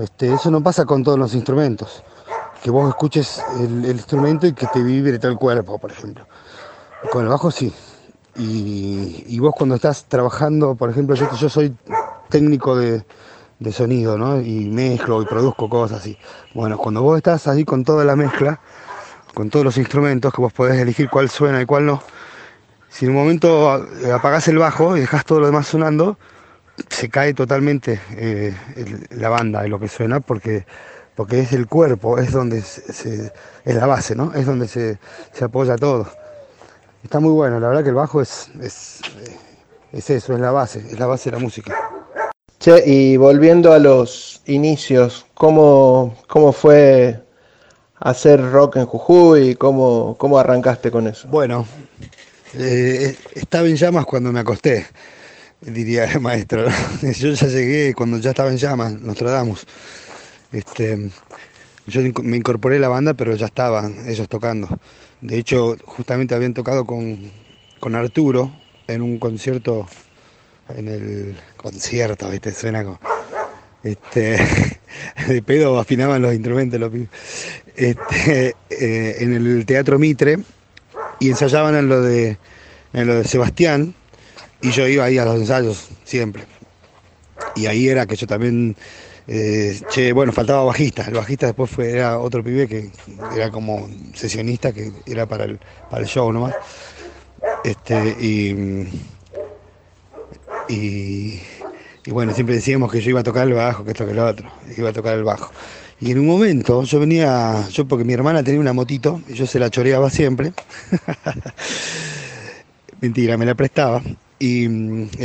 Este, 0.00 0.32
eso 0.32 0.50
no 0.50 0.60
pasa 0.62 0.84
con 0.84 1.04
todos 1.04 1.18
los 1.18 1.34
instrumentos, 1.34 2.02
que 2.64 2.70
vos 2.70 2.88
escuches 2.88 3.44
el, 3.60 3.84
instrumento 3.84 4.46
y 4.46 4.54
que 4.54 4.66
te 4.68 4.82
vibre 4.82 5.18
todo 5.18 5.30
el 5.30 5.36
cuerpo, 5.36 5.78
por 5.78 5.92
ejemplo. 5.92 6.26
Con 7.12 7.24
el 7.24 7.28
bajo 7.28 7.50
sí. 7.50 7.70
Y, 8.36 9.38
vos 9.38 9.52
cuando 9.54 9.74
estás 9.74 10.06
trabajando, 10.06 10.74
por 10.74 10.88
ejemplo, 10.88 11.14
yo, 11.14 11.50
soy 11.50 11.76
técnico 12.30 12.74
de, 12.74 13.04
sonido, 13.70 14.16
¿no? 14.16 14.40
Y 14.40 14.70
mezclo 14.70 15.20
y 15.20 15.26
produzco 15.26 15.68
cosas 15.68 16.00
así. 16.00 16.16
Bueno, 16.54 16.78
cuando 16.78 17.02
vos 17.02 17.18
estás 17.18 17.46
ahí 17.48 17.66
con 17.66 17.84
toda 17.84 18.02
la 18.02 18.16
mezcla, 18.16 18.58
con 19.34 19.50
todos 19.50 19.66
los 19.66 19.76
instrumentos, 19.76 20.32
que 20.32 20.40
vos 20.40 20.52
podés 20.54 20.80
elegir 20.80 21.10
cuál 21.10 21.28
suena 21.28 21.60
y 21.60 21.66
cuál 21.66 21.84
no, 21.84 22.02
si 22.88 23.04
en 23.04 23.10
un 23.10 23.18
momento 23.18 23.72
apagás 24.10 24.48
el 24.48 24.56
bajo 24.56 24.96
y 24.96 25.00
dejas 25.00 25.26
todo 25.26 25.40
lo 25.40 25.46
demás 25.46 25.66
sonando, 25.66 26.16
se 26.88 27.10
cae 27.10 27.34
totalmente 27.34 28.00
eh, 28.12 28.54
la 29.10 29.28
banda 29.28 29.60
de 29.60 29.68
lo 29.68 29.78
que 29.78 29.88
suena 29.88 30.20
porque, 30.20 30.64
porque 31.14 31.40
es 31.40 31.52
el 31.52 31.66
cuerpo, 31.66 32.18
es 32.18 32.32
donde 32.32 32.62
se, 32.62 33.32
es 33.64 33.74
la 33.74 33.86
base, 33.86 34.14
¿no? 34.14 34.32
Es 34.34 34.46
donde 34.46 34.68
se, 34.68 34.98
apoya 35.40 35.76
todo. 35.76 36.08
Está 37.02 37.20
muy 37.20 37.32
bueno, 37.32 37.60
la 37.60 37.68
verdad 37.68 37.82
que 37.82 37.90
el 37.90 37.94
bajo 37.94 38.20
es, 38.20 38.50
es, 38.60 39.00
eh, 39.20 39.36
es 39.92 40.10
eso, 40.10 40.34
es 40.34 40.40
la 40.40 40.50
base, 40.50 40.78
es 40.78 40.98
la 40.98 41.06
base 41.06 41.30
de 41.30 41.36
la 41.36 41.42
música. 41.42 41.74
Che, 42.58 42.82
y 42.86 43.16
volviendo 43.16 43.72
a 43.72 43.78
los 43.78 44.40
inicios, 44.46 45.26
¿cómo, 45.34 46.16
cómo 46.26 46.52
fue 46.52 47.22
hacer 48.00 48.50
rock 48.50 48.76
en 48.76 48.86
Jujuy? 48.86 49.54
¿Cómo, 49.54 50.16
¿Cómo 50.18 50.38
arrancaste 50.38 50.90
con 50.90 51.06
eso? 51.06 51.28
Bueno, 51.28 51.66
eh, 52.54 53.16
estaba 53.34 53.68
en 53.68 53.76
llamas 53.76 54.06
cuando 54.06 54.32
me 54.32 54.40
acosté, 54.40 54.86
diría 55.60 56.04
el 56.04 56.20
maestro. 56.20 56.66
Yo 57.02 57.30
ya 57.30 57.46
llegué 57.48 57.94
cuando 57.94 58.18
ya 58.18 58.30
estaba 58.30 58.50
en 58.50 58.56
llamas, 58.56 58.92
nos 58.92 59.16
tratamos. 59.16 59.66
Este, 60.54 61.10
yo 61.86 62.00
me 62.22 62.36
incorporé 62.36 62.76
a 62.76 62.80
la 62.80 62.88
banda, 62.88 63.14
pero 63.14 63.34
ya 63.34 63.46
estaban 63.46 64.08
ellos 64.08 64.28
tocando. 64.28 64.68
De 65.20 65.36
hecho, 65.36 65.76
justamente 65.84 66.34
habían 66.34 66.54
tocado 66.54 66.84
con, 66.84 67.30
con 67.80 67.94
Arturo 67.94 68.52
en 68.86 69.02
un 69.02 69.18
concierto, 69.18 69.86
en 70.68 70.88
el 70.88 71.36
concierto, 71.56 72.30
¿viste? 72.30 72.52
Suena 72.52 72.84
como. 72.84 73.00
Este, 73.82 74.38
de 75.28 75.42
pedo 75.42 75.78
afinaban 75.78 76.22
los 76.22 76.32
instrumentos 76.32 76.80
los 76.80 76.90
este, 77.76 78.54
eh, 78.70 79.16
en 79.18 79.34
el 79.34 79.66
Teatro 79.66 79.98
Mitre 79.98 80.38
y 81.20 81.28
ensayaban 81.28 81.74
en 81.74 81.88
lo 81.88 82.00
de, 82.00 82.38
en 82.94 83.06
lo 83.06 83.16
de 83.16 83.24
Sebastián 83.24 83.94
y 84.62 84.70
yo 84.70 84.88
iba 84.88 85.04
ahí 85.04 85.18
a 85.18 85.26
los 85.26 85.36
ensayos 85.36 85.88
siempre. 86.04 86.44
Y 87.56 87.66
ahí 87.66 87.88
era 87.88 88.06
que 88.06 88.16
yo 88.16 88.26
también, 88.26 88.74
eh, 89.26 89.80
che, 89.88 90.12
bueno, 90.12 90.32
faltaba 90.32 90.64
bajista. 90.64 91.04
El 91.06 91.14
bajista 91.14 91.46
después 91.46 91.70
fue, 91.70 91.90
era 91.90 92.18
otro 92.18 92.44
pibe 92.44 92.68
que 92.68 92.90
era 93.34 93.50
como 93.50 93.88
sesionista, 94.14 94.72
que 94.72 94.92
era 95.06 95.26
para 95.26 95.44
el, 95.44 95.58
para 95.90 96.02
el 96.02 96.08
show 96.08 96.30
nomás. 96.32 96.54
Este, 97.64 98.16
y, 98.20 98.86
y, 100.68 101.40
bueno, 102.10 102.34
siempre 102.34 102.56
decíamos 102.56 102.92
que 102.92 103.00
yo 103.00 103.10
iba 103.10 103.20
a 103.20 103.24
tocar 103.24 103.46
el 103.46 103.54
bajo, 103.54 103.84
que 103.84 103.92
esto 103.92 104.06
que 104.06 104.14
lo 104.14 104.26
otro, 104.26 104.50
iba 104.76 104.90
a 104.90 104.92
tocar 104.92 105.16
el 105.16 105.24
bajo. 105.24 105.50
Y 106.00 106.10
en 106.10 106.18
un 106.18 106.26
momento 106.26 106.82
yo 106.82 107.00
venía, 107.00 107.66
yo 107.70 107.86
porque 107.86 108.04
mi 108.04 108.12
hermana 108.12 108.42
tenía 108.42 108.60
una 108.60 108.74
motito, 108.74 109.22
y 109.28 109.34
yo 109.34 109.46
se 109.46 109.58
la 109.58 109.70
choreaba 109.70 110.10
siempre. 110.10 110.52
Mentira, 113.00 113.38
me 113.38 113.46
la 113.46 113.54
prestaba. 113.54 114.02
Y, 114.38 114.66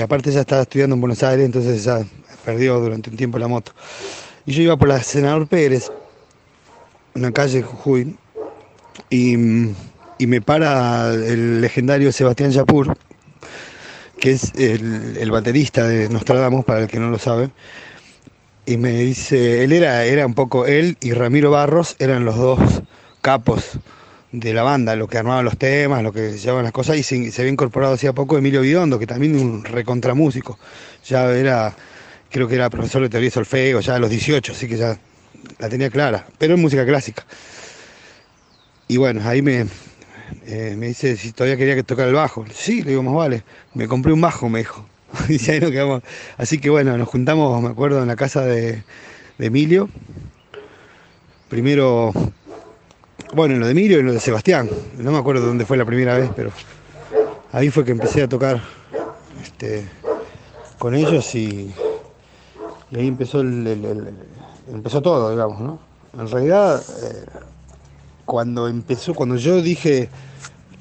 aparte 0.02 0.32
ya 0.32 0.42
estaba 0.42 0.62
estudiando 0.62 0.96
en 0.96 1.02
Buenos 1.02 1.22
Aires, 1.24 1.46
entonces 1.46 1.84
ya 1.84 2.06
perdió 2.50 2.80
durante 2.80 3.10
un 3.10 3.18
tiempo 3.18 3.40
la 3.40 3.48
moto. 3.48 3.72
Y 4.46 4.54
yo 4.54 4.64
iba 4.64 4.78
por 4.78 4.88
la 4.88 5.02
Senador 5.02 5.48
Pérez, 5.48 5.92
una 7.16 7.32
calle 7.32 7.62
Jujuy, 7.62 8.16
y, 9.10 9.34
y 10.18 10.28
me 10.28 10.42
para 10.42 11.14
el 11.14 11.62
legendario 11.62 12.12
Sebastián 12.12 12.52
Yapur, 12.52 12.98
que 14.20 14.32
es 14.32 14.52
el, 14.56 15.18
el 15.18 15.32
baterista 15.32 15.88
de 15.88 16.10
Nostradamus, 16.10 16.66
para 16.66 16.82
el 16.82 16.88
que 16.88 17.00
no 17.00 17.10
lo 17.10 17.20
sabe 17.20 17.50
y 18.70 18.78
me 18.78 18.92
dice, 19.00 19.64
él 19.64 19.72
era, 19.72 20.06
era 20.06 20.28
un 20.28 20.36
poco, 20.36 20.68
él 20.68 20.96
y 21.02 21.14
Ramiro 21.14 21.50
Barros 21.50 21.96
eran 21.98 22.24
los 22.24 22.36
dos 22.36 22.60
capos 23.20 23.80
de 24.32 24.54
la 24.54 24.62
banda, 24.62 24.96
los 24.96 25.10
que 25.10 25.18
armaban 25.18 25.44
los 25.44 25.58
temas, 25.58 26.04
los 26.04 26.14
que 26.14 26.38
llevaban 26.38 26.66
las 26.66 26.72
cosas, 26.72 26.98
y 26.98 27.02
se, 27.02 27.16
había 27.42 27.52
incorporado 27.52 27.96
hacía 27.96 28.14
poco 28.14 28.38
Emilio 28.38 28.62
Bidondo, 28.62 29.00
que 29.00 29.08
también 29.08 29.40
un 29.40 29.64
recontramúsico, 29.64 30.60
ya 31.04 31.32
era, 31.32 31.76
creo 32.30 32.48
que 32.48 32.56
era 32.56 32.70
profesor 32.70 33.02
de 33.02 33.10
teoría 33.10 33.28
de 33.28 33.34
solfeo, 33.34 33.80
ya 33.80 33.96
a 33.96 34.00
los 34.00 34.10
18, 34.10 34.52
así 34.52 34.68
que 34.68 34.78
ya 34.78 34.98
la 35.58 35.70
tenía 35.70 35.90
clara, 35.90 36.26
pero 36.38 36.56
en 36.56 36.62
música 36.62 36.86
clásica. 36.86 37.26
Y 38.88 38.98
bueno, 38.98 39.22
ahí 39.24 39.42
me, 39.42 39.68
eh, 40.46 40.76
me 40.78 40.88
dice 40.88 41.16
si 41.16 41.32
todavía 41.32 41.58
quería 41.58 41.76
que 41.76 41.84
tocara 41.84 42.10
el 42.10 42.16
bajo. 42.16 42.46
Sí, 42.54 42.82
le 42.82 42.92
digo, 42.92 43.04
más 43.04 43.14
vale, 43.14 43.44
me 43.74 43.88
compré 43.88 44.14
un 44.14 44.22
bajo, 44.22 44.50
me 44.50 44.60
dijo. 44.60 44.86
y 45.30 45.52
ahí 45.52 45.60
nos 45.60 45.72
quedamos. 45.72 46.04
Así 46.38 46.60
que 46.60 46.70
bueno, 46.70 46.98
nos 46.98 47.08
juntamos, 47.08 47.62
me 47.62 47.70
acuerdo, 47.70 48.02
en 48.02 48.08
la 48.08 48.16
casa 48.16 48.44
de, 48.44 48.84
Emilio. 49.38 49.90
Primero, 51.50 52.12
bueno, 53.34 53.56
en 53.56 53.60
lo 53.62 53.66
de 53.66 53.72
Emilio 53.72 53.98
y 53.98 54.00
en 54.02 54.08
lo 54.08 54.14
de 54.14 54.20
Sebastián. 54.20 54.70
No 54.98 55.12
me 55.12 55.18
acuerdo 55.18 55.46
dónde 55.46 55.66
fue 55.66 55.78
la 55.78 55.86
primera 55.86 56.18
vez, 56.18 56.30
pero 56.36 56.52
ahí 57.52 57.70
fue 57.70 57.86
que 57.86 57.92
empecé 57.92 58.24
a 58.24 58.28
tocar 58.28 58.62
este, 59.42 59.86
con 60.78 60.94
ellos 60.94 61.34
y, 61.36 61.74
ahí 62.96 63.08
empezó, 63.08 63.42
el, 63.42 64.16
empezó 64.72 65.02
todo, 65.02 65.32
digamos, 65.32 65.60
¿no? 65.60 65.80
En 66.18 66.28
realidad, 66.30 66.82
eh, 67.04 67.26
cuando 68.26 68.68
empezó, 68.68 69.14
cuando 69.14 69.36
yo 69.36 69.62
dije 69.62 70.10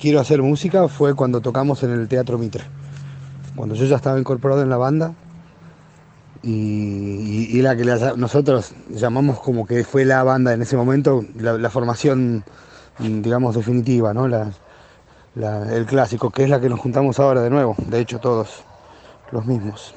quiero 0.00 0.20
hacer 0.20 0.42
música 0.42 0.88
fue 0.88 1.14
cuando 1.14 1.40
tocamos 1.40 1.82
en 1.82 1.90
el 1.90 2.08
Teatro 2.08 2.38
Mitre 2.38 2.64
cuando 3.58 3.74
yo 3.74 3.84
ya 3.86 3.96
estaba 3.96 4.18
incorporado 4.18 4.62
en 4.62 4.70
la 4.70 4.76
banda 4.76 5.14
y, 6.44 7.60
la 7.60 7.76
que 7.76 7.84
nosotros 8.16 8.72
llamamos 8.88 9.40
como 9.40 9.66
que 9.66 9.82
fue 9.82 10.04
la 10.04 10.22
banda 10.22 10.52
en 10.52 10.62
ese 10.62 10.76
momento, 10.76 11.24
la, 11.36 11.68
formación, 11.68 12.44
digamos, 13.00 13.56
definitiva, 13.56 14.14
¿no? 14.14 14.26
el 14.26 15.86
clásico, 15.86 16.30
que 16.30 16.44
es 16.44 16.50
la 16.50 16.60
que 16.60 16.68
nos 16.68 16.78
juntamos 16.78 17.18
ahora 17.18 17.42
de 17.42 17.50
nuevo, 17.50 17.74
de 17.88 17.98
hecho 17.98 18.20
todos 18.20 18.62
los 19.32 19.44
mismos. 19.44 19.92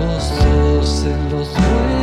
Los 0.00 0.30
dos 0.38 1.04
en 1.04 1.30
los 1.30 1.99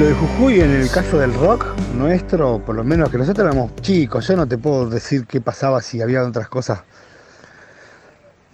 lo 0.00 0.06
de 0.06 0.14
Jujuy 0.14 0.60
en 0.62 0.70
el 0.70 0.90
caso 0.90 1.18
del 1.18 1.34
rock 1.34 1.66
nuestro, 1.94 2.58
por 2.64 2.74
lo 2.74 2.82
menos 2.82 3.10
que 3.10 3.18
nosotros 3.18 3.46
éramos 3.46 3.76
chicos, 3.82 4.26
yo 4.26 4.34
no 4.34 4.48
te 4.48 4.56
puedo 4.56 4.88
decir 4.88 5.26
qué 5.26 5.42
pasaba 5.42 5.82
si 5.82 6.00
había 6.00 6.24
otras 6.24 6.48
cosas 6.48 6.80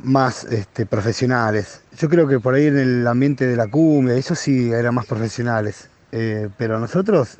más 0.00 0.42
este, 0.42 0.86
profesionales. 0.86 1.82
Yo 1.96 2.08
creo 2.08 2.26
que 2.26 2.40
por 2.40 2.54
ahí 2.54 2.66
en 2.66 2.78
el 2.78 3.06
ambiente 3.06 3.46
de 3.46 3.54
la 3.54 3.68
cumbia, 3.68 4.16
eso 4.16 4.34
sí 4.34 4.72
eran 4.72 4.96
más 4.96 5.06
profesionales. 5.06 5.88
Eh, 6.10 6.48
pero 6.58 6.80
nosotros 6.80 7.38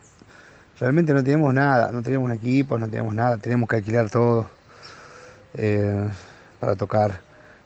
realmente 0.79 1.13
no 1.13 1.25
teníamos 1.25 1.53
nada, 1.53 1.91
no 1.91 2.01
teníamos 2.01 2.27
un 2.27 2.37
equipo, 2.37 2.79
no 2.79 2.87
teníamos 2.87 3.13
nada, 3.13 3.39
teníamos 3.39 3.69
que 3.69 3.75
alquilar 3.75 4.09
todo 4.09 4.49
eh, 5.55 6.09
para 6.61 6.77
tocar 6.77 7.23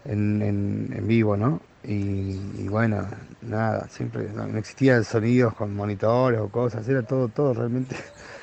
en, 0.07 1.05
vivo, 1.07 1.37
¿no? 1.37 1.61
Y, 1.83 2.69
bueno, 2.69 3.07
nada, 3.43 3.89
siempre 3.89 4.29
no, 4.35 4.45
existían 4.59 5.03
sonidos 5.05 5.55
con 5.55 5.75
monitores 5.75 6.41
o 6.41 6.49
cosas, 6.49 6.87
era 6.89 7.03
todo, 7.03 7.29
todo 7.29 7.55
realmente, 7.55 7.97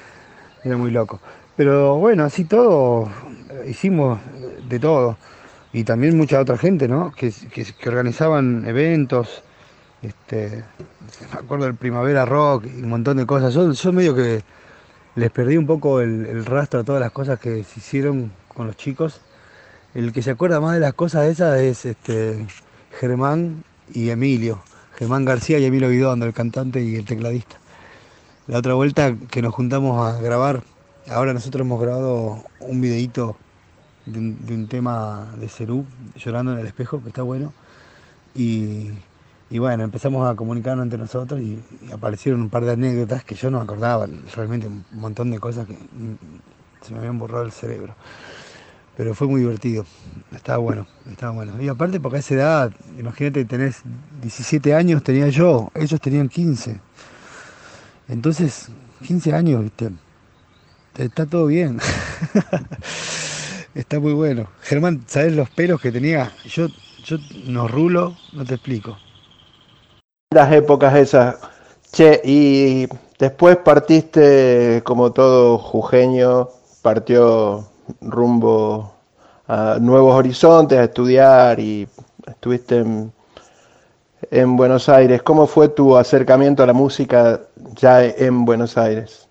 era 0.63 0.75
muy 0.77 0.91
loco. 0.91 1.19
Pero 1.55 1.97
bueno, 1.97 2.23
así 2.23 2.45
todo, 2.45 3.09
eh, 3.49 3.67
hicimos 3.69 4.19
de 4.67 4.79
todo. 4.79 5.17
Y 5.73 5.83
también 5.83 6.17
mucha 6.17 6.39
otra 6.39 6.57
gente, 6.57 6.87
¿no? 6.87 7.11
Que, 7.11 7.31
que, 7.51 7.65
que 7.65 7.89
organizaban 7.89 8.65
eventos, 8.67 9.43
este, 10.01 10.63
me 11.33 11.39
acuerdo 11.39 11.65
del 11.65 11.75
Primavera 11.75 12.25
Rock 12.25 12.65
y 12.65 12.81
un 12.81 12.89
montón 12.89 13.17
de 13.17 13.25
cosas. 13.25 13.53
Yo, 13.53 13.71
yo 13.71 13.93
medio 13.93 14.15
que 14.15 14.43
les 15.15 15.31
perdí 15.31 15.57
un 15.57 15.67
poco 15.67 16.01
el, 16.01 16.25
el 16.25 16.45
rastro 16.45 16.79
a 16.79 16.83
todas 16.83 17.01
las 17.01 17.11
cosas 17.11 17.39
que 17.39 17.63
se 17.63 17.79
hicieron 17.79 18.31
con 18.47 18.67
los 18.67 18.77
chicos. 18.77 19.21
El 19.93 20.13
que 20.13 20.21
se 20.21 20.31
acuerda 20.31 20.59
más 20.59 20.73
de 20.75 20.79
las 20.79 20.93
cosas 20.93 21.27
esas 21.27 21.59
es 21.59 21.85
este, 21.85 22.45
Germán 22.99 23.63
y 23.93 24.09
Emilio. 24.09 24.59
Germán 24.95 25.23
García 25.23 25.59
y 25.59 25.65
Emilio 25.65 25.89
Guidondo, 25.89 26.25
el 26.25 26.33
cantante 26.33 26.81
y 26.81 26.95
el 26.95 27.05
tecladista. 27.05 27.57
La 28.47 28.57
otra 28.57 28.73
vuelta 28.73 29.15
que 29.29 29.43
nos 29.43 29.53
juntamos 29.53 30.03
a 30.03 30.19
grabar, 30.19 30.63
ahora 31.07 31.33
nosotros 31.33 31.61
hemos 31.61 31.79
grabado 31.79 32.43
un 32.59 32.81
videíto 32.81 33.37
de 34.07 34.19
un, 34.19 34.67
tema 34.67 35.27
de 35.37 35.47
Cerú, 35.47 35.85
llorando 36.15 36.53
en 36.53 36.59
el 36.59 36.65
espejo, 36.65 37.03
que 37.03 37.09
está 37.09 37.21
bueno. 37.21 37.53
Y, 38.33 38.89
y 39.51 39.59
bueno, 39.59 39.83
empezamos 39.83 40.27
a 40.27 40.35
comunicarnos 40.35 40.83
entre 40.83 40.97
nosotros 40.97 41.39
y, 41.39 41.61
y 41.87 41.91
aparecieron 41.91 42.41
un 42.41 42.49
par 42.49 42.65
de 42.65 42.71
anécdotas 42.71 43.23
que 43.23 43.35
yo 43.35 43.51
no 43.51 43.61
acordaba, 43.61 44.07
realmente 44.35 44.65
un 44.65 44.83
montón 44.93 45.29
de 45.29 45.39
cosas 45.39 45.67
que 45.67 45.77
se 46.81 46.93
me 46.93 46.99
habían 46.99 47.19
borrado 47.19 47.43
el 47.43 47.51
cerebro. 47.51 47.93
Pero 48.97 49.13
fue 49.13 49.27
muy 49.27 49.41
divertido, 49.41 49.85
estaba 50.35 50.57
bueno, 50.57 50.87
estaba 51.07 51.31
bueno. 51.31 51.61
Y 51.61 51.67
aparte 51.67 51.99
porque 51.99 52.17
a 52.17 52.19
esa 52.19 52.33
edad, 52.33 52.71
imagínate, 52.97 53.45
tenés 53.45 53.83
17 54.23 54.73
años, 54.73 55.03
tenía 55.03 55.29
yo, 55.29 55.71
ellos 55.75 56.01
tenían 56.01 56.27
15. 56.27 56.81
Entonces, 58.07 58.69
15 59.07 59.33
años, 59.33 59.61
viste, 59.61 59.91
está 60.97 61.27
todo 61.27 61.45
bien. 61.45 61.79
Está 63.75 63.99
muy 63.99 64.13
bueno. 64.13 64.47
Germán, 64.61 65.03
¿sabes 65.05 65.33
los 65.33 65.51
pelos 65.51 65.79
que 65.79 65.91
tenía? 65.91 66.31
Yo, 66.45 66.65
yo 67.05 67.17
no 67.45 67.67
rulo, 67.67 68.17
no 68.33 68.43
te 68.43 68.55
explico. 68.55 68.97
Las 70.33 70.51
épocas 70.51 70.95
esas. 70.95 71.35
Che, 71.91 72.19
y 72.23 72.87
después 73.19 73.57
partiste 73.57 74.81
como 74.83 75.11
todo 75.11 75.59
jujeño, 75.59 76.49
partió 76.81 77.69
rumbo 78.01 78.93
a 79.47 79.77
nuevos 79.79 80.15
horizontes, 80.15 80.77
a 80.77 80.83
estudiar 80.85 81.59
y 81.59 81.87
estuviste 82.25 82.79
en, 82.79 83.13
en 84.31 84.55
Buenos 84.55 84.89
Aires. 84.89 85.21
¿Cómo 85.21 85.47
fue 85.47 85.69
tu 85.69 85.95
acercamiento 85.95 86.63
a 86.63 86.65
la 86.65 86.73
música 86.73 87.41
ya 87.75 88.03
en 88.03 88.45
Buenos 88.45 88.77
Aires? 88.77 89.27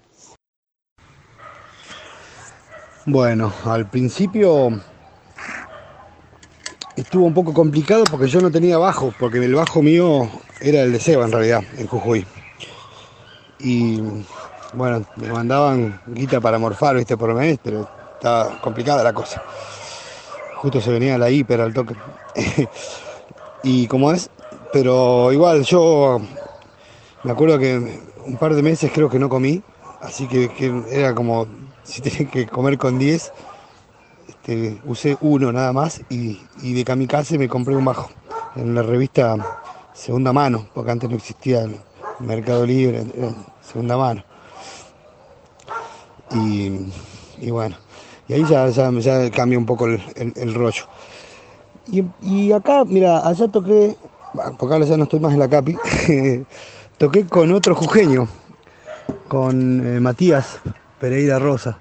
Bueno, 3.05 3.53
al 3.65 3.89
principio 3.89 4.81
estuvo 6.97 7.25
un 7.25 7.35
poco 7.35 7.55
complicado 7.55 8.03
porque 8.11 8.27
yo 8.27 8.41
no 8.41 8.51
tenía 8.51 8.79
bajo, 8.79 9.13
porque 9.19 9.39
el 9.39 9.55
bajo 9.55 9.81
mío 9.81 10.29
era 10.61 10.83
el 10.83 10.93
de 10.93 10.99
Seba 10.99 11.25
en 11.25 11.33
realidad, 11.33 11.63
en 11.79 11.87
Jujuy. 11.87 12.27
Y 13.61 14.03
bueno, 14.73 15.05
me 15.17 15.29
mandaban 15.29 16.01
guita 16.07 16.41
para 16.41 16.59
morfar, 16.59 16.97
viste, 16.97 17.17
por 17.17 17.33
mes, 17.35 17.59
estaba 18.17 18.61
complicada 18.61 19.05
la 19.05 19.13
cosa. 19.13 19.43
Justo 20.57 20.81
se 20.81 20.91
venía 20.91 21.19
la 21.19 21.31
hiper 21.31 21.61
al 21.61 21.75
toque. 21.75 21.95
y 23.63 23.87
como 23.87 24.13
es, 24.13 24.31
pero 24.73 25.33
igual 25.33 25.63
yo 25.63 26.21
me 27.23 27.33
acuerdo 27.33 27.59
que 27.59 28.01
un 28.25 28.37
par 28.37 28.55
de 28.55 28.63
meses 28.63 28.91
creo 28.93 29.09
que 29.09 29.19
no 29.19 29.29
comí, 29.29 29.63
así 30.01 30.27
que, 30.27 30.51
era 30.91 31.15
como 31.15 31.47
si 31.83 32.01
tenía 32.01 32.31
que 32.31 32.47
comer 32.47 32.79
con 32.79 32.99
10, 32.99 33.33
este, 34.29 34.81
usé 34.85 35.17
uno 35.21 35.53
nada 35.53 35.73
más 35.73 36.01
y, 36.09 36.41
de 36.63 36.85
kamikaze 36.85 37.39
me 37.39 37.49
compré 37.49 37.77
un 37.77 37.85
bajo 37.85 38.11
en 38.57 38.75
la 38.75 38.83
revista 38.83 39.37
Segunda 39.93 40.33
Mano, 40.33 40.69
porque 40.75 40.91
antes 40.91 41.09
no 41.09 41.17
existía 41.17 41.63
el 41.63 41.77
Mercado 42.21 42.67
Libre, 42.67 43.05
Segunda 43.63 43.97
Mano. 43.97 44.25
Y 46.33 47.51
bueno, 47.51 47.77
y 48.29 48.33
ahí 48.35 48.45
ya, 48.45 48.69
ya, 48.69 49.31
cambia 49.31 49.59
un 49.59 49.67
poco 49.67 49.87
el, 49.87 50.01
el- 50.17 50.55
rollo. 50.55 50.85
Y, 51.87 52.05
y 52.23 52.53
acá, 52.53 52.85
mira, 52.85 53.27
allá 53.27 53.47
toqué, 53.49 53.97
porque 54.59 54.75
ahora 54.75 54.87
ya 54.87 54.97
no 54.97 55.05
estoy 55.05 55.21
más 55.21 55.33
en 55.33 55.39
la 55.39 55.49
CAPI, 55.49 55.77
toqué 56.99 57.27
con 57.27 57.53
otro 57.53 57.75
jujeño, 57.75 58.27
con 59.29 59.87
eh, 59.87 60.01
Matías 60.01 60.59
Pereira 61.01 61.39
Rosa, 61.39 61.79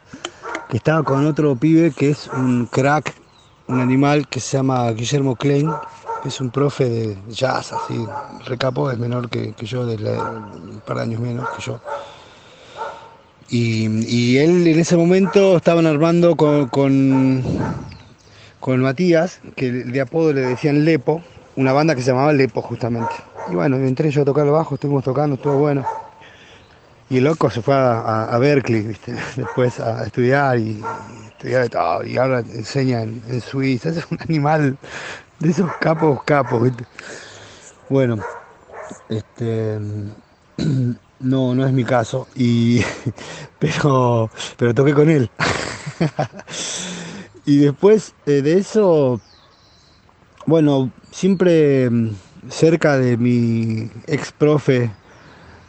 que 0.70 0.78
estaba 0.78 1.04
con 1.04 1.26
otro 1.26 1.56
pibe 1.56 1.92
que 1.92 2.10
es 2.12 2.28
un 2.28 2.68
crack, 2.68 3.16
un 3.68 3.80
animal 3.80 4.28
que 4.28 4.40
se 4.40 4.58
llama 4.58 4.92
Guillermo 4.92 5.36
Klein, 5.36 5.72
es 6.24 6.40
un 6.42 6.52
profe 6.52 6.90
de 6.90 7.18
jazz, 7.30 7.74
así, 7.74 8.06
recapo, 8.46 8.92
es 8.92 8.98
menor 9.00 9.30
que, 9.30 9.54
yo, 9.66 9.86
de 9.86 9.96
un 9.96 10.82
par 10.86 10.98
de 10.98 11.04
años 11.04 11.22
menos 11.22 11.48
que 11.50 11.62
yo. 11.64 11.80
Y, 13.50 14.38
él 14.38 14.68
en 14.68 14.80
ese 14.80 14.98
momento 14.98 15.58
estaban 15.58 15.86
armando 15.86 16.36
con, 16.36 16.68
con, 18.60 18.82
Matías, 18.82 19.40
que 19.56 19.72
de 19.72 20.02
apodo 20.02 20.34
le 20.34 20.42
decían 20.42 20.84
Lepo, 20.84 21.22
una 21.56 21.72
banda 21.72 21.96
que 21.96 22.02
se 22.02 22.12
llamaba 22.12 22.34
Lepo 22.34 22.62
justamente. 22.62 23.14
Y 23.52 23.56
bueno, 23.56 23.78
entré 23.78 24.10
yo 24.10 24.24
a 24.24 24.26
tocar 24.26 24.46
el 24.46 24.52
bajo, 24.52 24.76
estuvimos 24.76 25.04
tocando, 25.04 25.36
estuvo 25.36 25.58
bueno. 25.58 25.86
Y 27.08 27.18
el 27.18 27.26
loco 27.26 27.52
se 27.52 27.62
fue 27.62 27.76
a, 27.76 28.36
Berkeley, 28.40 28.82
¿viste? 28.82 29.14
después 29.36 29.80
a 29.80 30.06
estudiar 30.06 30.58
y, 30.58 30.62
y, 30.62 30.84
estudiar 31.28 31.62
de 31.62 31.70
todo. 31.70 32.04
Y 32.04 32.18
ahora 32.18 32.40
enseña 32.40 33.04
en, 33.04 33.22
en, 33.28 33.42
Suiza. 33.42 33.90
Es 33.90 34.08
un 34.10 34.18
animal 34.22 34.76
de 35.40 35.50
esos 35.52 35.72
capos, 35.80 36.24
capos, 36.24 36.64
¿viste? 36.64 36.84
Bueno, 37.90 38.18
este. 39.10 39.80
No, 41.20 41.56
no 41.56 41.66
es 41.66 41.74
mi 41.74 41.84
caso. 41.84 42.28
Y, 42.36 42.82
pero, 43.60 44.30
pero 44.58 44.74
toqué 44.74 44.94
con 44.94 45.10
él. 45.10 45.30
y 47.46 47.58
después 47.58 48.14
eh, 48.26 48.42
de 48.42 48.58
eso, 48.58 49.22
bueno, 50.46 50.92
siempre 51.12 51.90
mm, 51.90 52.10
cerca 52.50 52.98
de 52.98 53.18
mi 53.18 53.90
ex 54.08 54.32
profe 54.32 54.92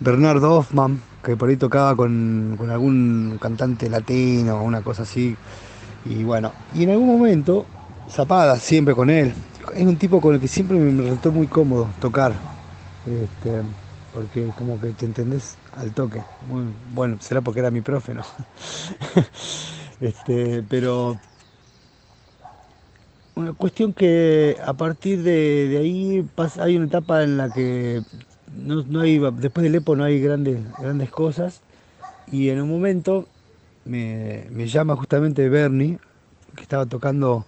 Bernard 0.00 0.42
Hoffman, 0.44 1.00
que 1.22 1.36
por 1.36 1.48
ahí 1.48 1.56
tocaba 1.56 1.96
con, 1.96 2.56
con 2.58 2.70
algún 2.70 3.38
cantante 3.40 3.88
latino 3.88 4.56
o 4.58 4.62
una 4.64 4.82
cosa 4.82 5.02
así. 5.02 5.36
Y 6.04 6.24
bueno, 6.24 6.52
y 6.74 6.84
en 6.84 6.90
algún 6.90 7.08
momento, 7.18 7.66
Zapada, 8.10 8.58
siempre 8.58 8.94
con 8.94 9.10
él. 9.10 9.34
Es 9.74 9.84
un 9.84 9.96
tipo 9.96 10.20
con 10.20 10.34
el 10.34 10.40
que 10.40 10.48
siempre 10.48 10.78
me 10.78 11.02
resultó 11.02 11.32
muy 11.32 11.48
cómodo 11.48 11.88
tocar. 12.00 12.32
Este, 13.04 13.62
porque 14.16 14.50
como 14.56 14.80
que 14.80 14.88
te 14.92 15.04
entendés 15.04 15.58
al 15.76 15.92
toque. 15.92 16.22
Bueno, 16.94 17.18
será 17.20 17.42
porque 17.42 17.60
era 17.60 17.70
mi 17.70 17.82
profe, 17.82 18.14
¿no? 18.14 18.22
este, 20.00 20.62
pero 20.62 21.18
una 23.34 23.52
cuestión 23.52 23.92
que 23.92 24.56
a 24.64 24.72
partir 24.72 25.22
de, 25.22 25.76
ahí 25.78 26.24
pasa, 26.34 26.64
hay 26.64 26.78
una 26.78 26.86
etapa 26.86 27.24
en 27.24 27.36
la 27.36 27.50
que 27.50 28.00
no, 28.56 28.82
no, 28.84 29.00
hay, 29.00 29.18
después 29.18 29.62
del 29.62 29.74
EPO 29.74 29.96
no 29.96 30.04
hay 30.04 30.18
grandes, 30.18 30.60
grandes 30.78 31.10
cosas 31.10 31.60
y 32.32 32.48
en 32.48 32.62
un 32.62 32.70
momento 32.70 33.26
me, 33.84 34.46
me 34.50 34.66
llama 34.66 34.96
justamente 34.96 35.46
Bernie, 35.50 35.98
que 36.54 36.62
estaba 36.62 36.86
tocando, 36.86 37.44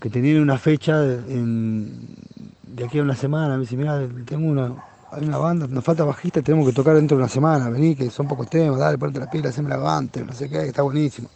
que 0.00 0.10
tenía 0.10 0.38
una 0.42 0.58
fecha 0.58 1.00
de 1.00 2.84
aquí 2.84 2.98
a 2.98 3.02
una 3.02 3.16
semana, 3.16 3.54
me 3.54 3.62
dice, 3.62 3.78
mira, 3.78 4.06
tengo 4.26 4.50
una, 4.50 4.74
hay 5.10 5.24
una 5.24 5.38
banda, 5.38 5.66
nos 5.66 5.84
falta 5.84 6.04
bajista, 6.04 6.42
tenemos 6.42 6.66
que 6.66 6.74
tocar 6.74 6.94
dentro 6.94 7.16
de 7.16 7.22
una 7.22 7.30
semana, 7.30 7.70
vení, 7.70 7.96
que 7.96 8.10
son 8.10 8.28
pocos 8.28 8.48
temas, 8.48 8.78
dale, 8.78 8.98
ponte 8.98 9.18
la 9.18 9.30
pila, 9.30 9.48
haceme 9.48 9.70
la 9.70 9.76
avante, 9.76 10.22
no 10.22 10.32
sé 10.32 10.48
qué, 10.48 10.66
está 10.66 10.82
buenísimo. 10.82 11.30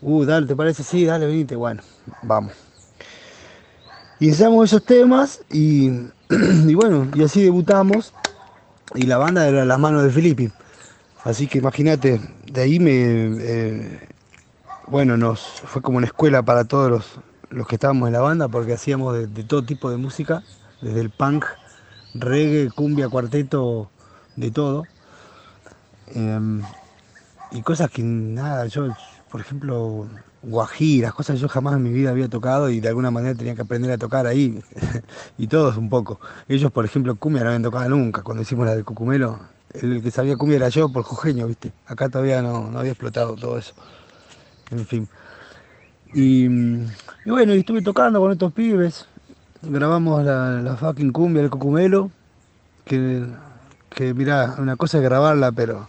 Uh, 0.00 0.24
dale, 0.24 0.46
¿te 0.46 0.56
parece? 0.56 0.82
Sí, 0.82 1.04
dale, 1.04 1.26
venite, 1.26 1.56
bueno, 1.56 1.82
vamos. 2.22 2.52
Y 4.18 4.28
ensayamos 4.28 4.70
esos 4.70 4.84
temas 4.84 5.40
y, 5.50 5.90
bueno, 6.74 7.08
y 7.14 7.22
así 7.22 7.42
debutamos 7.42 8.14
y 8.94 9.02
la 9.02 9.18
banda 9.18 9.46
era 9.46 9.64
Las 9.64 9.78
Manos 9.78 10.02
de 10.02 10.10
Filippi. 10.10 10.50
Así 11.24 11.46
que 11.46 11.58
imagínate, 11.58 12.20
de 12.50 12.60
ahí 12.60 12.78
me, 12.78 12.92
eh, 12.92 14.08
bueno, 14.86 15.16
nos 15.16 15.40
fue 15.40 15.82
como 15.82 15.98
una 15.98 16.06
escuela 16.06 16.42
para 16.42 16.64
todos 16.64 16.90
los, 16.90 17.20
los 17.50 17.66
que 17.66 17.76
estábamos 17.76 18.06
en 18.06 18.12
la 18.12 18.20
banda 18.20 18.48
porque 18.48 18.74
hacíamos 18.74 19.14
de 19.34 19.44
todo 19.44 19.64
tipo 19.64 19.90
de 19.90 19.96
música, 19.96 20.42
desde 20.80 21.00
el 21.00 21.10
punk, 21.10 21.46
reggae, 22.14 22.70
cumbia, 22.70 23.08
cuarteto, 23.08 23.90
de 24.36 24.50
todo. 24.50 24.84
Eh, 26.08 26.60
y 27.52 27.62
cosas 27.62 27.90
que 27.90 28.02
nada, 28.02 28.66
yo, 28.66 28.88
por 29.30 29.40
ejemplo, 29.40 30.08
guajiras, 30.42 31.14
cosas 31.14 31.36
que 31.36 31.42
yo 31.42 31.48
jamás 31.48 31.74
en 31.74 31.82
mi 31.82 31.92
vida 31.92 32.10
había 32.10 32.28
tocado 32.28 32.68
y 32.70 32.80
de 32.80 32.88
alguna 32.88 33.10
manera 33.10 33.34
tenía 33.34 33.54
que 33.54 33.62
aprender 33.62 33.92
a 33.92 33.98
tocar 33.98 34.26
ahí. 34.26 34.62
y 35.38 35.46
todos 35.46 35.76
un 35.76 35.88
poco. 35.88 36.20
Ellos, 36.48 36.70
por 36.72 36.84
ejemplo, 36.84 37.16
cumbia 37.16 37.42
no 37.42 37.48
habían 37.48 37.62
tocado 37.62 37.88
nunca. 37.88 38.22
Cuando 38.22 38.42
hicimos 38.42 38.66
la 38.66 38.76
de 38.76 38.84
Cucumelo, 38.84 39.40
el 39.72 40.02
que 40.02 40.10
sabía 40.10 40.36
cumbia 40.36 40.56
era 40.56 40.68
yo 40.68 40.90
por 40.90 41.02
jujeño, 41.02 41.46
¿viste? 41.46 41.72
Acá 41.86 42.08
todavía 42.08 42.42
no, 42.42 42.70
no 42.70 42.78
había 42.78 42.92
explotado 42.92 43.34
todo 43.36 43.58
eso. 43.58 43.74
En 44.70 44.86
fin. 44.86 45.08
Y, 46.12 46.46
y 46.46 47.30
bueno, 47.30 47.54
y 47.54 47.58
estuve 47.58 47.82
tocando 47.82 48.20
con 48.20 48.32
estos 48.32 48.52
pibes, 48.52 49.06
grabamos 49.68 50.24
la, 50.24 50.76
fucking 50.78 51.12
cumbia 51.12 51.42
del 51.42 51.50
Cocumelo, 51.50 52.10
que, 52.84 53.26
que 53.90 54.14
mirá, 54.14 54.56
una 54.58 54.76
cosa 54.76 54.98
es 54.98 55.04
grabarla, 55.04 55.52
pero 55.52 55.88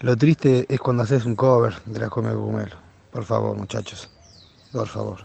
lo 0.00 0.16
triste 0.16 0.66
es 0.68 0.80
cuando 0.80 1.02
haces 1.02 1.24
un 1.24 1.36
cover 1.36 1.74
de 1.86 1.98
la 2.00 2.08
cumbia 2.08 2.30
del 2.30 2.40
Cocumelo. 2.40 2.76
Por 3.10 3.24
favor, 3.24 3.56
muchachos, 3.56 4.08
por 4.72 4.86
favor. 4.86 5.20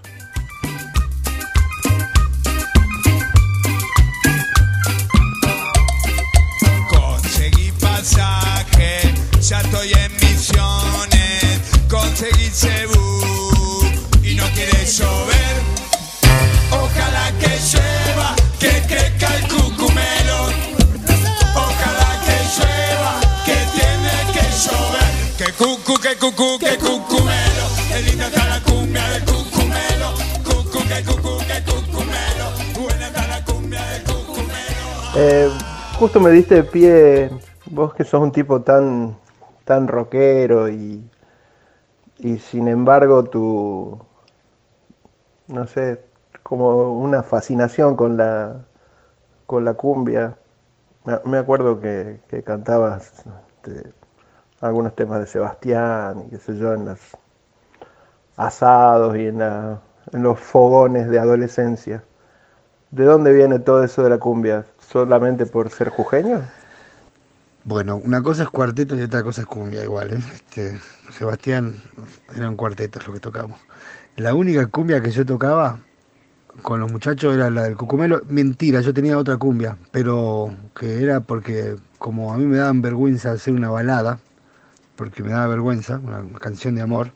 Conseguí 6.90 7.72
pasaje, 7.80 9.14
ya 9.42 9.62
estoy 9.62 9.92
en 9.94 10.12
misiones, 10.14 11.86
conseguí 11.90 12.50
cebú 12.50 13.86
y 14.24 14.36
no 14.36 14.44
quiere 14.54 14.86
llover. 14.86 15.85
Ojalá 16.72 17.32
que 17.40 17.52
llueva, 17.72 18.36
que 18.60 18.82
crezca 18.88 19.28
el 19.38 19.48
cucumelo. 19.48 20.38
Ojalá 21.56 22.10
que 22.26 22.38
llueva, 22.56 23.14
que 23.46 23.58
tiene 23.76 24.16
que 24.34 24.46
llover. 24.64 25.12
Que 25.38 25.54
cucu, 25.54 25.94
que 26.02 26.16
cucu, 26.18 26.60
que 26.60 26.78
cucumelo. 26.78 27.66
Qué 27.90 28.02
linda 28.02 28.28
está 28.28 28.46
la 28.48 28.62
cumbia 28.62 29.10
del 29.10 29.26
cucumelo. 29.26 30.14
Cucu, 30.44 30.80
que 30.88 31.04
cucu, 31.04 31.38
que 31.48 31.64
cucumelo. 31.64 32.46
Buena 32.80 33.08
está 33.08 33.28
la 33.28 33.46
cumbia 33.46 33.82
del 33.86 34.04
cucumelo. 34.04 35.12
Eh, 35.16 35.50
justo 36.00 36.20
me 36.20 36.32
diste 36.32 36.64
pie, 36.64 37.30
vos 37.68 37.94
que 37.94 38.04
sos 38.04 38.22
un 38.22 38.32
tipo 38.32 38.62
tan, 38.62 39.18
tan 39.64 39.88
rockero 39.88 40.70
y, 40.70 41.10
y 42.20 42.38
sin 42.40 42.68
embargo 42.68 43.24
tu, 43.24 43.98
no 45.48 45.68
sé, 45.68 46.04
como 46.46 46.94
una 47.02 47.24
fascinación 47.24 47.98
con 47.98 48.18
la, 48.18 48.66
con 49.48 49.66
la 49.66 49.76
cumbia. 49.76 50.38
Me- 51.26 51.38
acuerdo 51.40 51.80
que, 51.82 52.22
que 52.30 52.44
cantabas 52.44 53.26
este, 53.66 53.94
algunos 54.62 54.96
temas 54.96 55.20
de 55.22 55.28
Sebastián 55.28 56.26
y 56.28 56.32
qué 56.32 56.40
sé 56.40 56.58
yo, 56.58 56.74
en 56.74 56.86
los 56.86 57.00
asados 58.38 59.16
y 59.18 59.28
en, 59.28 59.40
la- 59.40 59.82
en 60.14 60.24
los 60.24 60.40
fogones 60.40 61.10
de 61.10 61.20
adolescencia. 61.20 62.04
¿De 62.92 63.06
dónde 63.06 63.34
viene 63.34 63.60
todo 63.60 63.84
eso 63.84 64.04
de 64.04 64.12
la 64.12 64.20
cumbia? 64.20 64.66
¿Solamente 64.80 65.46
por 65.48 65.70
ser 65.72 65.90
jujeño? 65.90 66.54
Bueno, 67.64 67.98
una 67.98 68.22
cosa 68.22 68.44
es 68.44 68.50
cuarteto 68.50 68.96
y 68.96 69.02
otra 69.02 69.24
cosa 69.24 69.42
es 69.42 69.48
cumbia 69.48 69.84
igual. 69.84 70.14
¿eh? 70.14 70.20
Este, 70.34 70.80
Sebastián 71.12 71.76
eran 72.36 72.56
cuartetos 72.56 73.08
lo 73.08 73.14
que 73.14 73.20
tocamos. 73.20 73.60
La 74.18 74.34
única 74.36 74.68
cumbia 74.68 75.02
que 75.02 75.12
yo 75.12 75.26
tocaba 75.26 75.80
con 76.62 76.80
los 76.80 76.92
muchachos 76.92 77.36
era 77.36 77.50
la 77.50 77.64
del 77.64 77.76
Cucumelo. 77.78 78.22
Mentira, 78.28 78.82
yo 78.82 78.94
tenía 78.94 79.18
otra 79.18 79.38
cumbia, 79.38 79.78
pero 79.92 80.56
que 80.78 81.04
era 81.04 81.20
porque 81.22 81.76
como 81.98 82.34
a 82.34 82.38
mí 82.38 82.46
me 82.46 82.58
daban 82.58 82.82
vergüenza 82.82 83.32
hacer 83.32 83.54
una 83.54 83.70
balada, 83.70 84.20
porque 84.96 85.24
me 85.24 85.32
daba 85.32 85.48
vergüenza, 85.48 85.98
una 85.98 86.24
canción 86.40 86.76
de 86.76 86.82
amor, 86.82 87.12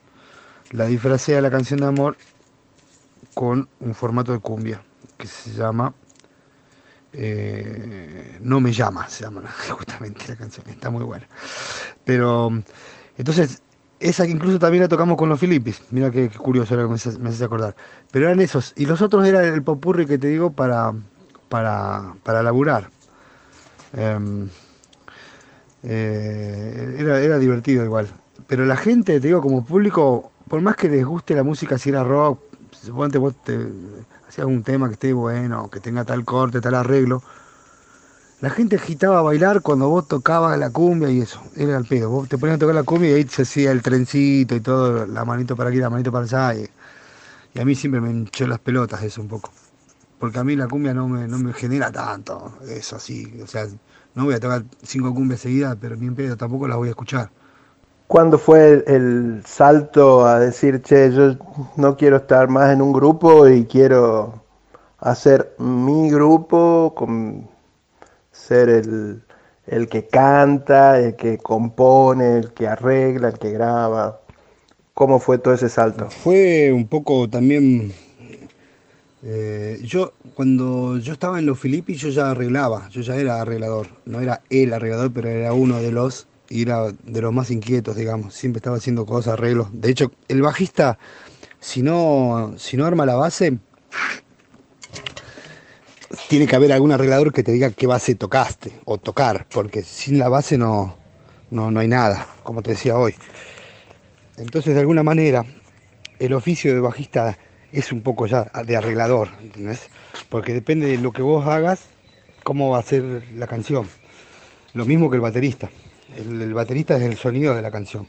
la 0.71 0.85
disfracé 0.85 1.37
a 1.37 1.41
la 1.41 1.49
canción 1.49 1.79
de 1.79 1.87
amor 1.87 2.17
con 3.33 3.67
un 3.79 3.93
formato 3.95 4.31
de 4.31 4.39
cumbia 4.39 4.81
que 5.17 5.27
se 5.27 5.51
llama 5.51 5.93
eh, 7.13 8.37
No 8.41 8.59
me 8.59 8.71
llama, 8.71 9.07
se 9.09 9.23
llama 9.23 9.43
justamente 9.69 10.27
la 10.27 10.35
canción, 10.35 10.67
está 10.69 10.89
muy 10.89 11.03
buena. 11.03 11.27
Pero 12.05 12.51
entonces, 13.17 13.61
esa 13.99 14.25
que 14.25 14.31
incluso 14.31 14.59
también 14.59 14.83
la 14.83 14.87
tocamos 14.87 15.17
con 15.17 15.29
los 15.29 15.39
Filipis, 15.39 15.81
mira 15.91 16.09
qué, 16.11 16.29
qué 16.29 16.37
curioso 16.37 16.73
era 16.73 16.83
que 16.83 16.89
me 16.89 16.95
hace, 16.95 17.17
me 17.19 17.29
hace 17.29 17.43
acordar. 17.43 17.75
Pero 18.11 18.27
eran 18.27 18.39
esos, 18.39 18.73
y 18.75 18.85
los 18.85 19.01
otros 19.01 19.25
eran 19.27 19.45
el 19.45 19.61
popurri 19.63 20.05
que 20.05 20.17
te 20.17 20.27
digo 20.27 20.51
para, 20.51 20.93
para, 21.49 22.13
para 22.23 22.41
laburar. 22.43 22.89
Em, 23.93 24.47
eh, 25.83 26.95
era, 26.99 27.19
era 27.19 27.37
divertido 27.39 27.83
igual. 27.83 28.07
Pero 28.47 28.65
la 28.65 28.77
gente, 28.77 29.19
te 29.19 29.27
digo, 29.27 29.41
como 29.41 29.65
público, 29.65 30.31
por 30.47 30.61
más 30.61 30.75
que 30.75 30.89
les 30.89 31.05
guste 31.05 31.35
la 31.35 31.43
música, 31.43 31.77
si 31.77 31.89
era 31.89 32.03
rock, 32.03 32.39
suponte 32.71 33.17
vos 33.17 33.35
te 33.43 33.57
hacías 34.27 34.47
un 34.47 34.63
tema 34.63 34.87
que 34.87 34.93
esté 34.93 35.13
bueno, 35.13 35.69
que 35.69 35.79
tenga 35.79 36.05
tal 36.05 36.23
corte, 36.23 36.61
tal 36.61 36.75
arreglo, 36.75 37.21
la 38.41 38.49
gente 38.49 38.77
agitaba 38.77 39.19
a 39.19 39.21
bailar 39.21 39.61
cuando 39.61 39.89
vos 39.89 40.07
tocabas 40.07 40.57
la 40.57 40.69
cumbia 40.69 41.09
y 41.09 41.21
eso, 41.21 41.41
era 41.57 41.77
el 41.77 41.85
pedo. 41.85 42.09
Vos 42.09 42.29
te 42.29 42.37
ponías 42.37 42.55
a 42.55 42.59
tocar 42.59 42.75
la 42.75 42.83
cumbia 42.83 43.11
y 43.11 43.13
ahí 43.15 43.27
se 43.27 43.41
hacía 43.41 43.71
el 43.71 43.81
trencito 43.81 44.55
y 44.55 44.61
todo, 44.61 45.05
la 45.05 45.25
manito 45.25 45.55
para 45.57 45.69
aquí, 45.69 45.79
la 45.79 45.89
manito 45.89 46.11
para 46.11 46.23
allá. 46.23 46.55
Y, 46.55 47.59
a 47.59 47.65
mí 47.65 47.75
siempre 47.75 47.99
me 47.99 48.11
hinchó 48.11 48.47
las 48.47 48.59
pelotas 48.59 49.03
eso 49.03 49.21
un 49.21 49.27
poco. 49.27 49.51
Porque 50.19 50.39
a 50.39 50.43
mí 50.43 50.55
la 50.55 50.67
cumbia 50.67 50.93
no 50.93 51.07
me, 51.07 51.27
no 51.27 51.37
me 51.37 51.53
genera 51.53 51.91
tanto, 51.91 52.53
eso 52.67 52.95
así. 52.95 53.41
O 53.43 53.47
sea, 53.47 53.67
no 54.15 54.25
voy 54.25 54.35
a 54.35 54.39
tocar 54.39 54.63
cinco 54.83 55.13
cumbias 55.13 55.41
seguidas, 55.41 55.77
pero 55.79 55.95
ni 55.97 56.07
en 56.07 56.15
pedo 56.15 56.37
tampoco 56.37 56.67
las 56.67 56.77
voy 56.77 56.87
a 56.87 56.91
escuchar. 56.91 57.29
¿Cuándo 58.07 58.39
fue 58.39 58.71
el, 58.71 58.83
el 58.87 59.43
salto 59.45 60.25
a 60.25 60.39
decir, 60.39 60.81
che, 60.81 61.11
yo 61.11 61.35
no 61.75 61.97
quiero 61.97 62.17
estar 62.17 62.47
más 62.47 62.71
en 62.71 62.81
un 62.81 62.93
grupo 62.93 63.47
y 63.47 63.65
quiero 63.65 64.43
hacer 64.99 65.55
mi 65.59 66.09
grupo, 66.09 66.93
con 66.95 67.47
ser 68.47 68.69
el, 68.69 69.21
el 69.67 69.87
que 69.87 70.07
canta, 70.07 70.99
el 70.99 71.15
que 71.15 71.37
compone, 71.37 72.37
el 72.37 72.53
que 72.53 72.67
arregla, 72.67 73.29
el 73.29 73.39
que 73.39 73.51
graba. 73.51 74.21
¿Cómo 74.93 75.19
fue 75.19 75.37
todo 75.37 75.53
ese 75.53 75.69
salto? 75.69 76.09
Fue 76.09 76.71
un 76.73 76.87
poco 76.87 77.29
también. 77.29 77.93
eh, 79.23 79.79
yo, 79.83 80.13
cuando 80.33 80.97
yo 80.97 81.13
estaba 81.13 81.39
en 81.39 81.45
los 81.45 81.59
Filipis, 81.59 82.01
yo 82.01 82.09
ya 82.09 82.31
arreglaba, 82.31 82.89
yo 82.89 83.01
ya 83.01 83.15
era 83.15 83.41
arreglador. 83.41 83.87
No 84.05 84.19
era 84.19 84.41
el 84.49 84.73
arreglador, 84.73 85.11
pero 85.13 85.29
era 85.29 85.53
uno 85.53 85.81
de 85.81 85.91
los, 85.91 86.27
y 86.49 86.63
era 86.63 86.91
de 86.91 87.21
los 87.21 87.33
más 87.33 87.51
inquietos, 87.51 87.95
digamos. 87.95 88.33
Siempre 88.33 88.59
estaba 88.59 88.77
haciendo 88.77 89.05
cosas, 89.05 89.33
arreglos. 89.33 89.67
De 89.71 89.89
hecho, 89.89 90.11
el 90.27 90.41
bajista, 90.41 90.97
si 91.59 91.81
no, 91.81 92.53
si 92.57 92.75
no 92.75 92.85
arma 92.85 93.05
la 93.05 93.15
base, 93.15 93.59
tiene 96.27 96.47
que 96.47 96.55
haber 96.55 96.71
algún 96.71 96.91
arreglador 96.91 97.31
que 97.33 97.43
te 97.43 97.51
diga 97.51 97.71
qué 97.71 97.87
base 97.87 98.15
tocaste 98.15 98.71
o 98.85 98.97
tocar, 98.97 99.45
porque 99.49 99.83
sin 99.83 100.17
la 100.17 100.29
base 100.29 100.57
no, 100.57 100.97
no, 101.51 101.71
no 101.71 101.79
hay 101.79 101.87
nada, 101.87 102.27
como 102.43 102.61
te 102.61 102.71
decía 102.71 102.97
hoy. 102.97 103.15
Entonces, 104.37 104.73
de 104.73 104.79
alguna 104.79 105.03
manera, 105.03 105.45
el 106.19 106.33
oficio 106.33 106.73
de 106.73 106.79
bajista 106.79 107.37
es 107.71 107.91
un 107.91 108.01
poco 108.01 108.25
ya 108.25 108.51
de 108.65 108.75
arreglador, 108.75 109.29
¿entendés? 109.41 109.89
Porque 110.29 110.53
depende 110.53 110.87
de 110.87 110.97
lo 110.97 111.11
que 111.11 111.21
vos 111.21 111.45
hagas, 111.45 111.85
cómo 112.43 112.69
va 112.69 112.79
a 112.79 112.83
ser 112.83 113.23
la 113.35 113.47
canción. 113.47 113.87
Lo 114.73 114.85
mismo 114.85 115.09
que 115.09 115.15
el 115.15 115.21
baterista. 115.21 115.69
El, 116.15 116.41
el 116.41 116.53
baterista 116.53 116.97
es 116.97 117.03
el 117.03 117.17
sonido 117.17 117.55
de 117.55 117.61
la 117.61 117.69
canción. 117.69 118.07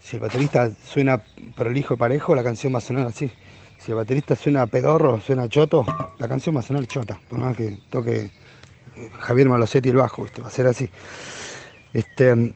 Si 0.00 0.16
el 0.16 0.20
baterista 0.20 0.70
suena 0.84 1.22
prolijo 1.56 1.94
y 1.94 1.96
parejo, 1.96 2.34
la 2.34 2.44
canción 2.44 2.74
va 2.74 2.78
a 2.78 2.82
sonar 2.82 3.06
así. 3.06 3.30
Si 3.78 3.92
el 3.92 3.96
baterista 3.96 4.34
suena 4.34 4.66
pedorro, 4.66 5.20
suena 5.20 5.48
choto, 5.48 5.84
la 6.18 6.28
canción 6.28 6.56
va 6.56 6.60
a 6.60 6.62
sonar 6.62 6.86
chota. 6.86 7.20
Por 7.28 7.38
más 7.38 7.56
que 7.56 7.78
toque 7.90 8.30
eh, 8.96 9.10
Javier 9.20 9.48
Malosetti 9.48 9.90
el 9.90 9.96
bajo, 9.96 10.22
¿viste? 10.22 10.42
va 10.42 10.48
a 10.48 10.50
ser 10.50 10.66
así. 10.66 10.88
Este, 11.92 12.54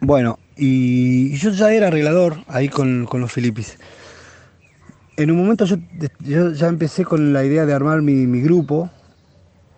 bueno, 0.00 0.38
y, 0.56 1.34
yo 1.36 1.50
ya 1.50 1.72
era 1.72 1.88
arreglador 1.88 2.36
ahí 2.48 2.68
con, 2.68 3.06
con 3.06 3.20
los 3.20 3.32
Filipis. 3.32 3.78
En 5.16 5.30
un 5.30 5.36
momento 5.36 5.64
yo, 5.64 6.52
ya 6.52 6.68
empecé 6.68 7.04
con 7.04 7.32
la 7.32 7.44
idea 7.44 7.66
de 7.66 7.72
armar 7.74 8.02
mi, 8.02 8.26
mi 8.26 8.40
grupo 8.40 8.90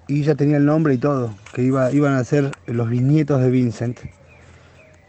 y 0.07 0.23
ya 0.23 0.35
tenía 0.35 0.57
el 0.57 0.65
nombre 0.65 0.95
y 0.95 0.99
todo, 0.99 1.35
que 1.55 1.63
iba, 1.63 1.91
iban 1.93 2.15
a 2.15 2.25
ser 2.25 2.53
los 2.67 2.89
bisnietos 2.89 3.41
de 3.41 3.51
Vincent, 3.51 4.01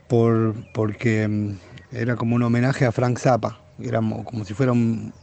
por, 0.08 0.54
porque 0.72 1.28
mm, 1.28 1.58
era 1.92 2.16
como 2.16 2.36
un 2.36 2.44
homenaje 2.44 2.86
a 2.86 2.92
Frank 2.92 3.18
Zappa, 3.20 3.60
era 3.80 4.02
mo- 4.02 4.24
como 4.24 4.46
si 4.46 4.54
fuera 4.54 4.72
un- 4.72 5.14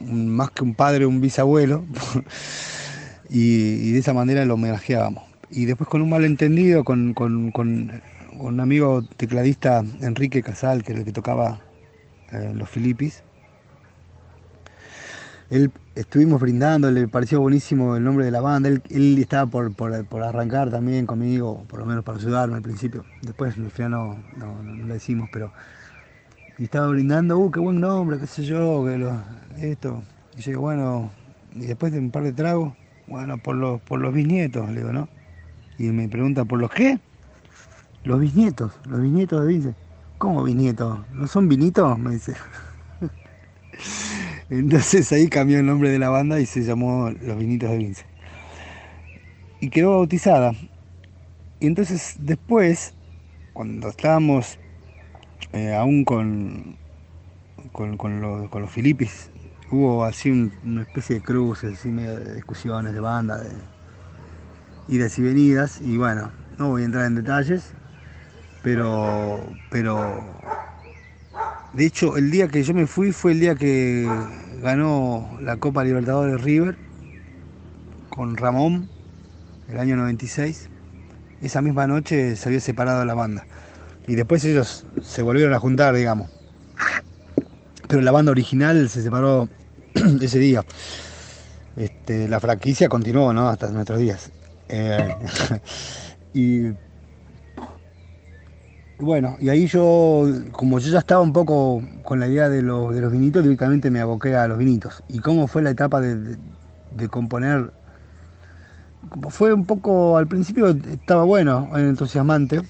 más 0.00 0.50
que 0.52 0.64
un 0.64 0.74
padre, 0.74 1.06
un 1.06 1.20
bisabuelo, 1.20 1.86
y, 3.28 3.92
de 3.92 3.98
esa 3.98 4.12
manera 4.14 4.44
lo 4.44 4.54
homenajeábamos. 4.54 5.24
Y 5.50 5.66
después 5.66 5.88
con 5.88 6.02
un 6.02 6.10
malentendido 6.10 6.84
con, 6.84 7.14
con- 7.14 7.52
un 8.36 8.60
amigo 8.60 9.02
tecladista, 9.16 9.84
Enrique 10.00 10.42
Casal, 10.42 10.82
que 10.82 10.92
era 10.92 11.00
el 11.00 11.04
que 11.06 11.12
tocaba 11.12 11.62
eh, 12.32 12.52
los 12.54 12.68
Filipis, 12.70 13.24
él 15.50 15.72
estuvimos 15.94 16.40
brindando, 16.40 16.90
le 16.90 17.08
pareció 17.08 17.40
buenísimo 17.40 17.96
el 17.96 18.04
nombre 18.04 18.24
de 18.24 18.30
la 18.30 18.40
banda, 18.40 18.68
él, 18.68 18.82
él 18.90 19.18
estaba 19.18 19.48
por, 19.50 19.74
por- 19.74 20.06
por 20.06 20.22
arrancar 20.22 20.70
también 20.70 21.06
conmigo, 21.06 21.64
por 21.68 21.80
lo 21.80 21.86
menos 21.86 22.04
para 22.04 22.18
ayudarme 22.18 22.56
al 22.56 22.62
principio, 22.62 23.06
después 23.20 23.56
al 23.58 23.70
final 23.70 23.90
no, 23.92 24.24
no, 24.32 24.62
no, 24.62 24.74
no 24.76 24.86
lo 24.86 24.96
hicimos, 24.96 25.28
pero 25.30 25.52
y 26.58 26.64
estaba 26.64 26.88
brindando, 26.88 27.38
uh, 27.38 27.50
qué 27.50 27.60
buen 27.60 27.80
nombre, 27.80 28.18
qué 28.18 28.26
sé 28.26 28.44
yo, 28.44 28.84
que 28.86 28.98
lo- 28.98 29.22
esto, 29.58 30.04
y 30.36 30.42
yo 30.42 30.60
bueno, 30.60 31.12
y 31.52 31.66
después 31.66 31.92
de 31.92 31.98
un 31.98 32.10
par 32.10 32.22
de 32.24 32.32
tragos, 32.32 32.74
bueno, 33.06 33.38
por 33.38 33.56
los, 33.56 33.80
por 33.82 34.00
los 34.00 34.14
bisnietos, 34.14 34.68
le 34.70 34.80
digo, 34.80 34.92
¿no? 34.92 35.08
Y 35.78 35.84
me 35.92 36.08
pregunta, 36.08 36.44
¿por 36.46 36.60
los 36.60 36.70
qué? 36.70 37.00
Los 38.04 38.20
bisnietos, 38.20 38.72
los 38.86 39.00
bisnietos 39.00 39.40
de 39.42 39.48
Vince. 39.48 39.74
¿Cómo 40.18 40.44
bisnietos? 40.44 41.08
¿No 41.10 41.26
son 41.26 41.48
vinitos? 41.48 41.98
Me 41.98 42.12
dice. 42.12 42.34
Entonces 44.48 45.10
ahí 45.12 45.28
cambió 45.28 45.58
el 45.58 45.66
nombre 45.66 45.90
de 45.90 45.98
la 45.98 46.08
banda 46.10 46.40
y 46.40 46.46
se 46.46 46.62
llamó 46.62 47.10
Los 47.10 47.38
Vinitos 47.38 47.70
de 47.70 47.78
Vince. 47.78 48.04
Y 49.60 49.70
quedó 49.70 49.90
bautizada. 49.96 50.52
Y 51.58 51.66
entonces 51.66 52.14
después, 52.18 52.94
cuando 53.52 53.88
estábamos 53.90 54.58
eh, 55.54 55.74
aún 55.74 56.04
con, 56.04 56.78
con, 57.72 57.96
con 57.96 58.20
los, 58.20 58.50
con 58.50 58.62
los 58.62 58.70
Filipis, 58.70 59.30
hubo 59.70 60.04
así 60.04 60.30
un- 60.30 60.52
una 60.64 60.82
especie 60.82 61.16
de 61.16 61.22
cruces, 61.22 61.78
así 61.78 61.88
medio 61.88 62.16
de 62.18 62.34
discusiones 62.34 62.92
de 62.94 63.00
banda, 63.00 63.38
de 63.38 63.50
idas 64.88 65.18
y 65.18 65.22
venidas. 65.22 65.80
Y 65.80 65.96
bueno, 65.96 66.32
no 66.58 66.70
voy 66.70 66.82
a 66.82 66.86
entrar 66.86 67.06
en 67.06 67.16
detalles, 67.16 67.72
pero, 68.62 69.40
pero 69.70 70.24
de 71.72 71.86
hecho, 71.86 72.16
el 72.16 72.30
día 72.30 72.48
que 72.48 72.62
yo 72.62 72.72
me 72.74 72.86
fui 72.86 73.12
fue 73.12 73.32
el 73.32 73.40
día 73.40 73.56
que 73.56 74.08
ganó 74.62 75.36
la 75.40 75.56
Copa 75.56 75.82
Libertadores 75.84 76.40
River 76.42 76.78
con 78.08 78.36
Ramón, 78.36 78.90
el 79.68 79.78
año 79.78 79.96
96. 79.96 80.70
Esa 81.40 81.62
misma 81.62 81.86
noche 81.86 82.36
se 82.36 82.48
había 82.48 82.60
separado 82.60 83.04
la 83.04 83.14
banda. 83.14 83.46
Y 84.06 84.14
después 84.14 84.44
ellos 84.44 84.84
se 85.02 85.22
volvieron 85.22 85.54
a 85.54 85.58
juntar, 85.60 85.94
digamos. 85.94 86.30
Pero 87.88 88.02
la 88.02 88.12
banda 88.12 88.32
original 88.32 88.88
se 88.88 89.02
separó 89.02 89.48
ese 90.20 90.38
día. 90.38 90.64
Este, 91.76 92.28
la 92.28 92.40
franquicia 92.40 92.88
continuó, 92.88 93.32
¿no? 93.32 93.48
Hasta 93.48 93.70
nuestros 93.70 93.98
días. 93.98 94.30
Eh, 94.68 95.16
y 96.32 96.72
bueno, 98.98 99.36
y 99.40 99.48
ahí 99.48 99.66
yo, 99.66 100.24
como 100.52 100.78
yo 100.78 100.90
ya 100.90 101.00
estaba 101.00 101.20
un 101.20 101.32
poco 101.32 101.82
con 102.04 102.20
la 102.20 102.28
idea 102.28 102.48
de, 102.48 102.62
los 102.62 103.12
vinitos, 103.12 103.42
directamente 103.42 103.90
me 103.90 104.00
aboqué 104.00 104.36
a 104.36 104.46
los 104.46 104.56
vinitos. 104.58 105.02
¿Y 105.08 105.18
cómo 105.18 105.46
fue 105.48 105.62
la 105.62 105.70
etapa 105.70 106.00
de, 106.00 106.16
de- 106.16 106.38
de 106.90 107.08
componer? 107.08 107.72
Fue 109.28 109.52
un 109.52 109.66
poco, 109.66 110.16
al 110.16 110.26
principio 110.28 110.68
estaba 110.68 111.24
bueno, 111.24 111.70
entusiasmante, 111.76 112.62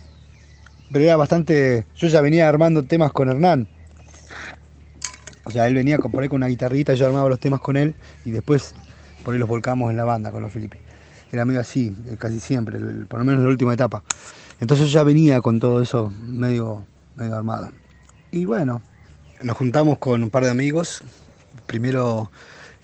pero 0.93 1.05
era 1.05 1.17
bastante, 1.17 1.87
yo 1.97 2.09
ya 2.09 2.21
venía 2.21 2.49
armando 2.49 2.83
temas 2.83 3.13
con 3.13 3.29
Hernán. 3.29 3.69
O 5.45 5.51
sea, 5.51 5.67
él 5.67 5.75
venía 5.75 5.99
por 5.99 6.23
ahí 6.23 6.29
con 6.29 6.37
una 6.37 6.47
guitarrita, 6.47 6.95
yo 6.95 7.07
armaba 7.07 7.29
los 7.29 7.41
temas 7.41 7.61
con 7.61 7.77
él 7.77 7.95
y 8.25 8.31
después 8.31 8.75
por 9.25 9.35
ahí 9.35 9.41
los 9.41 9.49
volcamos 9.49 9.91
en 9.91 9.97
la 9.97 10.05
banda 10.05 10.31
con 10.31 10.43
los 10.43 10.53
Filipe. 10.53 10.79
Era 11.33 11.45
medio 11.45 11.61
así, 11.61 11.95
eh, 12.07 12.17
casi 12.19 12.41
siempre, 12.41 12.79
por 13.09 13.19
lo 13.19 13.25
menos 13.25 13.41
en 13.41 13.45
la 13.45 13.51
última 13.51 13.75
etapa. 13.75 14.03
Entonces 14.61 14.87
yo 14.87 15.01
ya 15.01 15.03
venía 15.03 15.41
con 15.41 15.61
todo 15.61 15.83
eso 15.83 16.13
medio, 16.23 16.87
medio 17.17 17.37
armado. 17.37 17.71
Y 18.31 18.45
bueno, 18.45 18.83
nos 19.43 19.57
juntamos 19.57 19.99
con 19.99 20.23
un 20.23 20.31
par 20.31 20.45
de 20.45 20.51
amigos. 20.51 21.03
Primero 21.67 22.31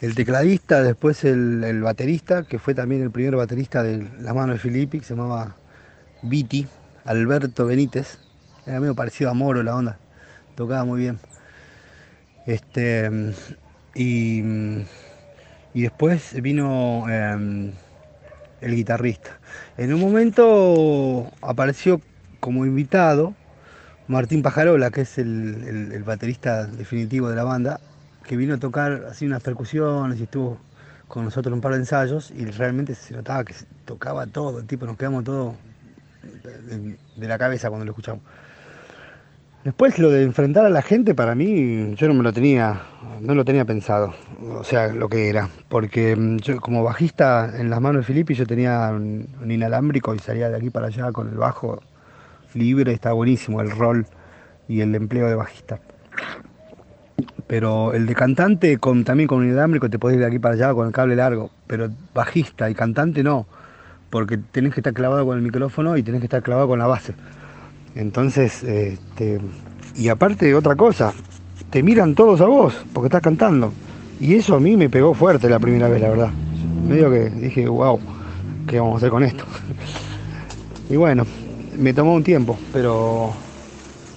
el 0.00 0.14
tecladista, 0.14 0.82
después 0.82 1.24
el, 1.24 1.62
el 1.64 1.82
baterista, 1.82 2.42
que 2.42 2.58
fue 2.58 2.74
también 2.74 3.02
el 3.02 3.10
primer 3.10 3.36
baterista 3.36 3.82
de 3.82 4.06
la 4.20 4.34
mano 4.34 4.52
de 4.52 4.58
Filippi, 4.58 4.98
que 4.98 5.04
se 5.04 5.14
llamaba 5.14 5.56
Viti, 6.22 6.66
Alberto 7.04 7.66
Benítez. 7.66 8.18
Era 8.66 8.80
medio 8.80 8.94
parecido 8.94 9.30
a 9.30 9.34
Moro 9.34 9.62
la 9.62 9.76
onda. 9.76 9.98
Tocaba 10.56 10.84
muy 10.84 11.00
bien. 11.00 11.18
Este, 12.46 13.10
y, 13.94 14.42
y 15.74 15.82
después 15.82 16.40
vino 16.42 17.08
em, 17.08 17.72
el 18.60 18.76
guitarrista. 18.76 19.40
En 19.76 19.94
un 19.94 20.00
momento 20.00 21.30
apareció 21.42 22.02
como 22.40 22.66
invitado 22.66 23.34
Martín 24.08 24.42
Pajarola, 24.42 24.90
que 24.90 25.02
es 25.02 25.18
el, 25.18 25.92
el- 25.92 26.04
baterista 26.04 26.66
definitivo 26.66 27.28
de 27.30 27.36
la 27.36 27.44
banda, 27.44 27.80
que 28.26 28.36
vino 28.36 28.54
a 28.54 28.58
tocar 28.58 29.06
así 29.10 29.26
unas 29.26 29.42
percusiones 29.42 30.20
y 30.20 30.24
estuvo 30.24 30.58
con 31.08 31.24
nosotros 31.24 31.54
un 31.54 31.60
par 31.62 31.72
de 31.72 31.78
ensayos 31.80 32.32
y 32.32 32.46
realmente 32.46 32.94
se 32.94 33.14
notaba 33.14 33.44
que 33.44 33.54
tocaba 33.86 34.26
todo, 34.26 34.62
tipo 34.64 34.86
nos 34.86 34.96
quedamos 34.96 35.24
todos 35.24 35.56
de, 36.22 37.28
la 37.28 37.38
cabeza 37.38 37.68
cuando 37.68 37.84
lo 37.84 37.92
escuchamos. 37.92 38.22
Después 39.64 39.98
lo 39.98 40.10
de 40.10 40.22
enfrentar 40.22 40.64
a 40.64 40.70
la 40.70 40.80
gente 40.80 41.14
para 41.14 41.34
mí 41.34 41.94
yo 41.94 42.08
no 42.08 42.14
me 42.14 42.22
lo 42.22 42.32
tenía, 42.32 42.80
no 43.20 43.34
lo 43.34 43.44
tenía 43.44 43.66
pensado, 43.66 44.14
o 44.58 44.64
sea, 44.64 44.88
lo 44.88 45.08
que 45.10 45.28
era, 45.28 45.50
porque 45.68 46.16
mm, 46.16 46.38
yo 46.38 46.60
como 46.60 46.82
bajista 46.82 47.52
en 47.58 47.68
las 47.68 47.80
manos 47.80 48.00
de 48.00 48.06
Filippi 48.06 48.34
yo 48.34 48.46
tenía 48.46 48.90
un, 48.90 49.28
un 49.42 49.50
inalámbrico 49.50 50.14
y 50.14 50.18
salía 50.18 50.48
de 50.48 50.56
aquí 50.56 50.70
para 50.70 50.86
allá 50.86 51.12
con 51.12 51.28
el 51.28 51.36
bajo 51.36 51.82
libre, 52.54 52.92
está 52.92 53.12
buenísimo 53.12 53.60
el 53.60 53.70
rol 53.70 54.06
y 54.66 54.80
el 54.80 54.94
empleo 54.94 55.26
de 55.26 55.34
bajista. 55.34 55.80
Pero 57.46 57.92
el 57.92 58.06
de 58.06 58.14
cantante 58.14 58.78
con, 58.78 59.04
también 59.04 59.26
con 59.26 59.38
un 59.38 59.46
inalámbrico 59.46 59.90
te 59.90 59.98
podés 59.98 60.14
ir 60.14 60.20
de 60.20 60.28
aquí 60.28 60.38
para 60.38 60.54
allá 60.54 60.72
con 60.72 60.86
el 60.86 60.92
cable 60.92 61.16
largo, 61.16 61.50
pero 61.66 61.90
bajista 62.14 62.70
y 62.70 62.74
cantante 62.74 63.22
no, 63.22 63.46
porque 64.10 64.36
tenés 64.38 64.74
que 64.74 64.80
estar 64.80 64.92
clavado 64.92 65.24
con 65.24 65.36
el 65.36 65.42
micrófono 65.42 65.96
y 65.96 66.02
tenés 66.02 66.20
que 66.20 66.26
estar 66.26 66.42
clavado 66.42 66.68
con 66.68 66.78
la 66.78 66.86
base. 66.86 67.14
Entonces, 67.94 68.62
este, 68.62 69.40
y 69.96 70.08
aparte 70.08 70.54
otra 70.54 70.76
cosa, 70.76 71.12
te 71.70 71.82
miran 71.82 72.14
todos 72.14 72.40
a 72.40 72.46
vos 72.46 72.74
porque 72.92 73.06
estás 73.06 73.22
cantando. 73.22 73.72
Y 74.20 74.34
eso 74.34 74.56
a 74.56 74.60
mí 74.60 74.76
me 74.76 74.90
pegó 74.90 75.14
fuerte 75.14 75.48
la 75.48 75.58
primera 75.58 75.88
vez, 75.88 76.00
la 76.02 76.08
verdad. 76.10 76.30
Medio 76.86 77.10
que 77.10 77.30
dije, 77.30 77.66
wow, 77.68 77.98
¿qué 78.66 78.78
vamos 78.78 78.94
a 78.94 78.96
hacer 78.98 79.10
con 79.10 79.22
esto? 79.24 79.44
Y 80.88 80.96
bueno, 80.96 81.24
me 81.78 81.94
tomó 81.94 82.14
un 82.14 82.24
tiempo, 82.24 82.58
pero 82.72 83.32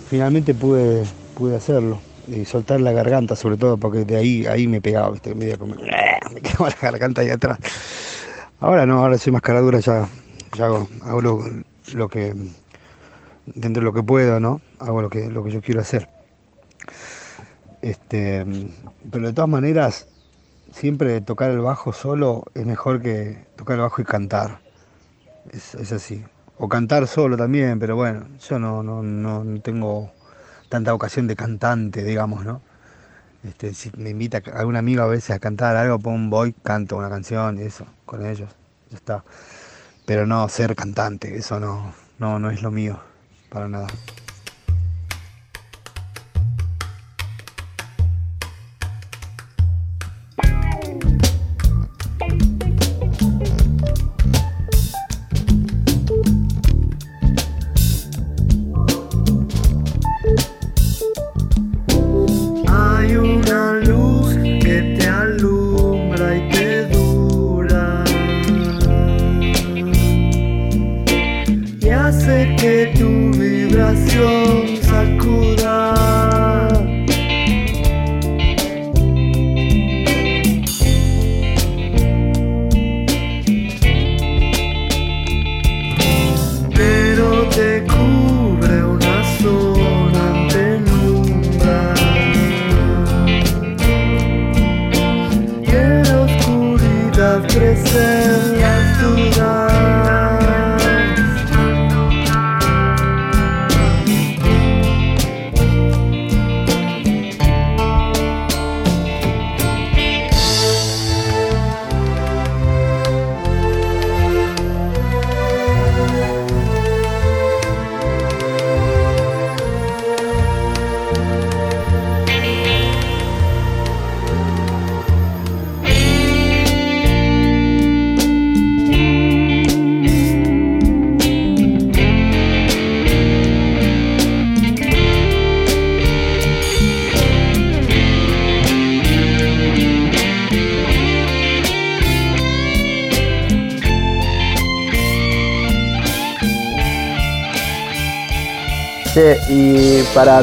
finalmente 0.10 0.56
pude, 0.56 1.04
pude 1.36 1.56
hacerlo. 1.56 2.00
Y 2.28 2.46
soltar 2.46 2.82
la 2.82 2.92
garganta 2.94 3.36
sobre 3.36 3.58
todo, 3.58 3.78
porque 3.78 4.06
de 4.06 4.16
ahí, 4.16 4.46
ahí 4.48 4.68
me 4.68 4.82
pegaba, 4.82 5.12
¿viste? 5.12 5.36
Como- 5.58 5.76
me 5.76 6.42
quedaba 6.42 6.70
la 6.70 6.76
garganta 6.82 7.22
ahí 7.22 7.30
atrás. 7.30 7.60
Ahora 8.64 8.86
no, 8.86 9.00
ahora 9.00 9.18
soy 9.18 9.34
más 9.34 9.42
caradura, 9.42 9.80
ya, 9.80 10.08
hago, 10.58 10.88
hago 11.02 11.22
lo, 11.22 12.08
que, 12.08 12.34
dentro 13.46 13.82
de 13.82 13.86
lo 13.86 13.92
que 13.92 14.04
puedo, 14.04 14.40
¿no? 14.40 14.62
Hago 14.80 15.02
lo 15.02 15.10
que, 15.10 15.30
yo 15.52 15.62
quiero 15.62 15.82
hacer. 15.82 16.08
Este, 17.82 18.46
pero 19.12 19.28
de 19.28 19.34
todas 19.34 19.50
maneras, 19.50 20.08
siempre 20.72 21.20
tocar 21.20 21.52
el 21.52 21.60
bajo 21.60 21.92
solo 21.92 22.46
es 22.56 22.66
mejor 22.66 23.02
que 23.02 23.48
tocar 23.58 23.76
el 23.76 23.82
bajo 23.82 24.02
y 24.02 24.06
cantar. 24.06 24.62
Es, 25.52 25.76
es 25.76 25.92
así. 25.92 26.24
O 26.58 26.70
cantar 26.70 27.06
solo 27.08 27.36
también, 27.36 27.80
pero 27.80 27.98
bueno, 27.98 28.28
yo 28.48 28.60
no, 28.60 28.82
no, 28.82 29.04
no, 29.04 29.44
no 29.44 29.60
tengo 29.60 30.14
tanta 30.70 30.94
vocación 30.94 31.28
de 31.28 31.36
cantante, 31.36 32.02
digamos, 32.02 32.46
¿no? 32.46 32.62
Este, 33.44 33.74
si 33.74 33.92
me 33.98 34.10
invita 34.10 34.42
algún 34.54 34.78
amigo 34.78 35.04
a 35.04 35.08
veces 35.08 35.32
a 35.32 35.40
cantar 35.40 35.76
algo, 35.76 36.00
pon 36.00 36.30
voy, 36.30 36.54
canto 36.54 36.96
una 36.98 37.10
canción 37.10 37.60
y 37.60 37.64
eso, 37.64 37.86
con 38.06 38.26
ellos, 38.26 38.50
ya 38.90 38.98
está. 38.98 39.24
Pero 40.06 40.26
no 40.26 40.48
ser 40.50 40.76
cantante, 40.76 41.36
eso 41.36 41.60
no, 41.60 41.94
no, 42.20 42.40
no 42.40 42.52
es 42.52 42.62
lo 42.62 42.72
mío, 42.72 43.00
para 43.50 43.68
nada. 43.68 43.88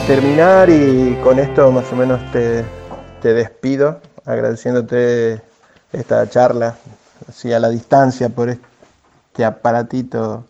Terminar 0.06 0.70
y 0.70 1.16
con 1.22 1.38
esto 1.38 1.70
más 1.72 1.92
o 1.92 1.96
menos 1.96 2.20
te, 2.32 2.64
te 3.20 3.34
despido, 3.34 4.00
agradeciéndote 4.24 5.42
esta 5.92 6.28
charla, 6.28 6.76
así 7.28 7.52
a 7.52 7.60
la 7.60 7.68
distancia 7.68 8.28
por 8.28 8.48
este 8.48 9.44
aparatito 9.44 10.44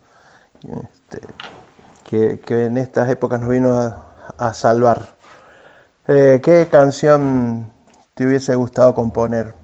este, 0.62 1.20
que, 2.08 2.40
que 2.40 2.66
en 2.66 2.78
estas 2.78 3.08
épocas 3.10 3.40
nos 3.40 3.50
vino 3.50 3.78
a, 3.78 4.14
a 4.38 4.54
salvar. 4.54 5.08
Eh, 6.08 6.40
¿Qué 6.42 6.68
canción 6.70 7.70
te 8.14 8.26
hubiese 8.26 8.54
gustado 8.54 8.94
componer 8.94 9.54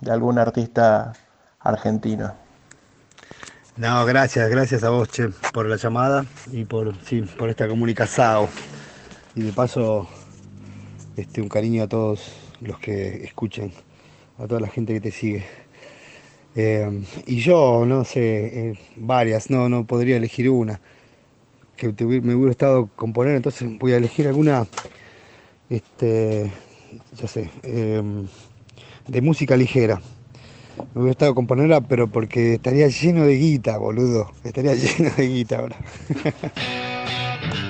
de 0.00 0.10
algún 0.10 0.38
artista 0.38 1.12
argentino? 1.60 2.32
No, 3.76 4.04
gracias, 4.04 4.50
gracias 4.50 4.84
a 4.84 4.90
vos, 4.90 5.08
Che, 5.08 5.28
por 5.52 5.66
la 5.66 5.76
llamada 5.76 6.24
y 6.52 6.64
por, 6.64 6.94
sí, 7.04 7.22
por 7.22 7.48
esta 7.48 7.66
comunicación. 7.68 8.48
Y 9.34 9.42
de 9.42 9.52
paso, 9.52 10.08
este, 11.16 11.40
un 11.40 11.48
cariño 11.48 11.84
a 11.84 11.88
todos 11.88 12.32
los 12.60 12.78
que 12.78 13.24
escuchen, 13.24 13.72
a 14.38 14.46
toda 14.46 14.60
la 14.60 14.68
gente 14.68 14.92
que 14.92 15.00
te 15.00 15.10
sigue. 15.10 15.44
Eh, 16.56 17.04
y 17.26 17.36
yo, 17.40 17.84
no 17.86 18.04
sé, 18.04 18.70
eh, 18.70 18.78
varias, 18.96 19.50
no, 19.50 19.68
no 19.68 19.84
podría 19.84 20.16
elegir 20.16 20.50
una 20.50 20.80
que 21.80 22.04
me 22.06 22.34
hubiera 22.34 22.48
gustado 22.48 22.90
componer, 22.94 23.36
entonces 23.36 23.66
voy 23.78 23.92
a 23.92 23.96
elegir 23.96 24.28
alguna, 24.28 24.66
este, 25.70 26.50
ya 27.14 27.26
sé, 27.26 27.48
eh, 27.62 28.02
de 29.08 29.22
música 29.22 29.56
ligera. 29.56 30.02
Me 30.94 31.00
hubiera 31.00 31.12
gustado 31.12 31.34
componerla, 31.34 31.80
pero 31.80 32.06
porque 32.08 32.54
estaría 32.54 32.88
lleno 32.88 33.24
de 33.24 33.36
guita, 33.36 33.78
boludo. 33.78 34.30
Estaría 34.44 34.74
lleno 34.74 35.10
de 35.16 35.26
guita 35.26 35.58
ahora. 35.58 35.76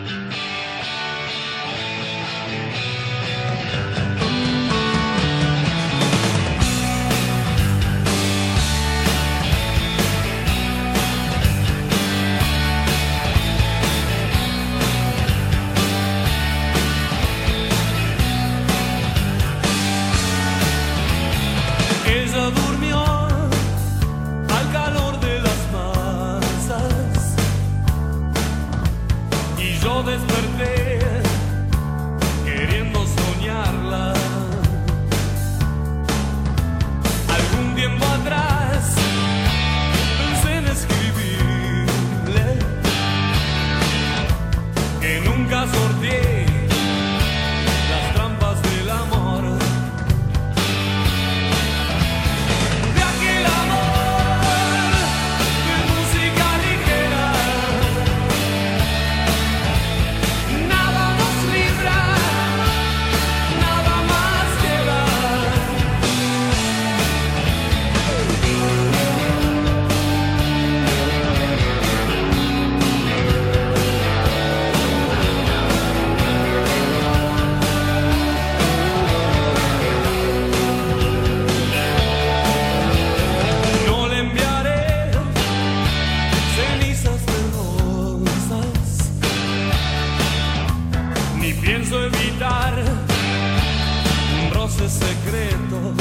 secreto. 94.90 95.99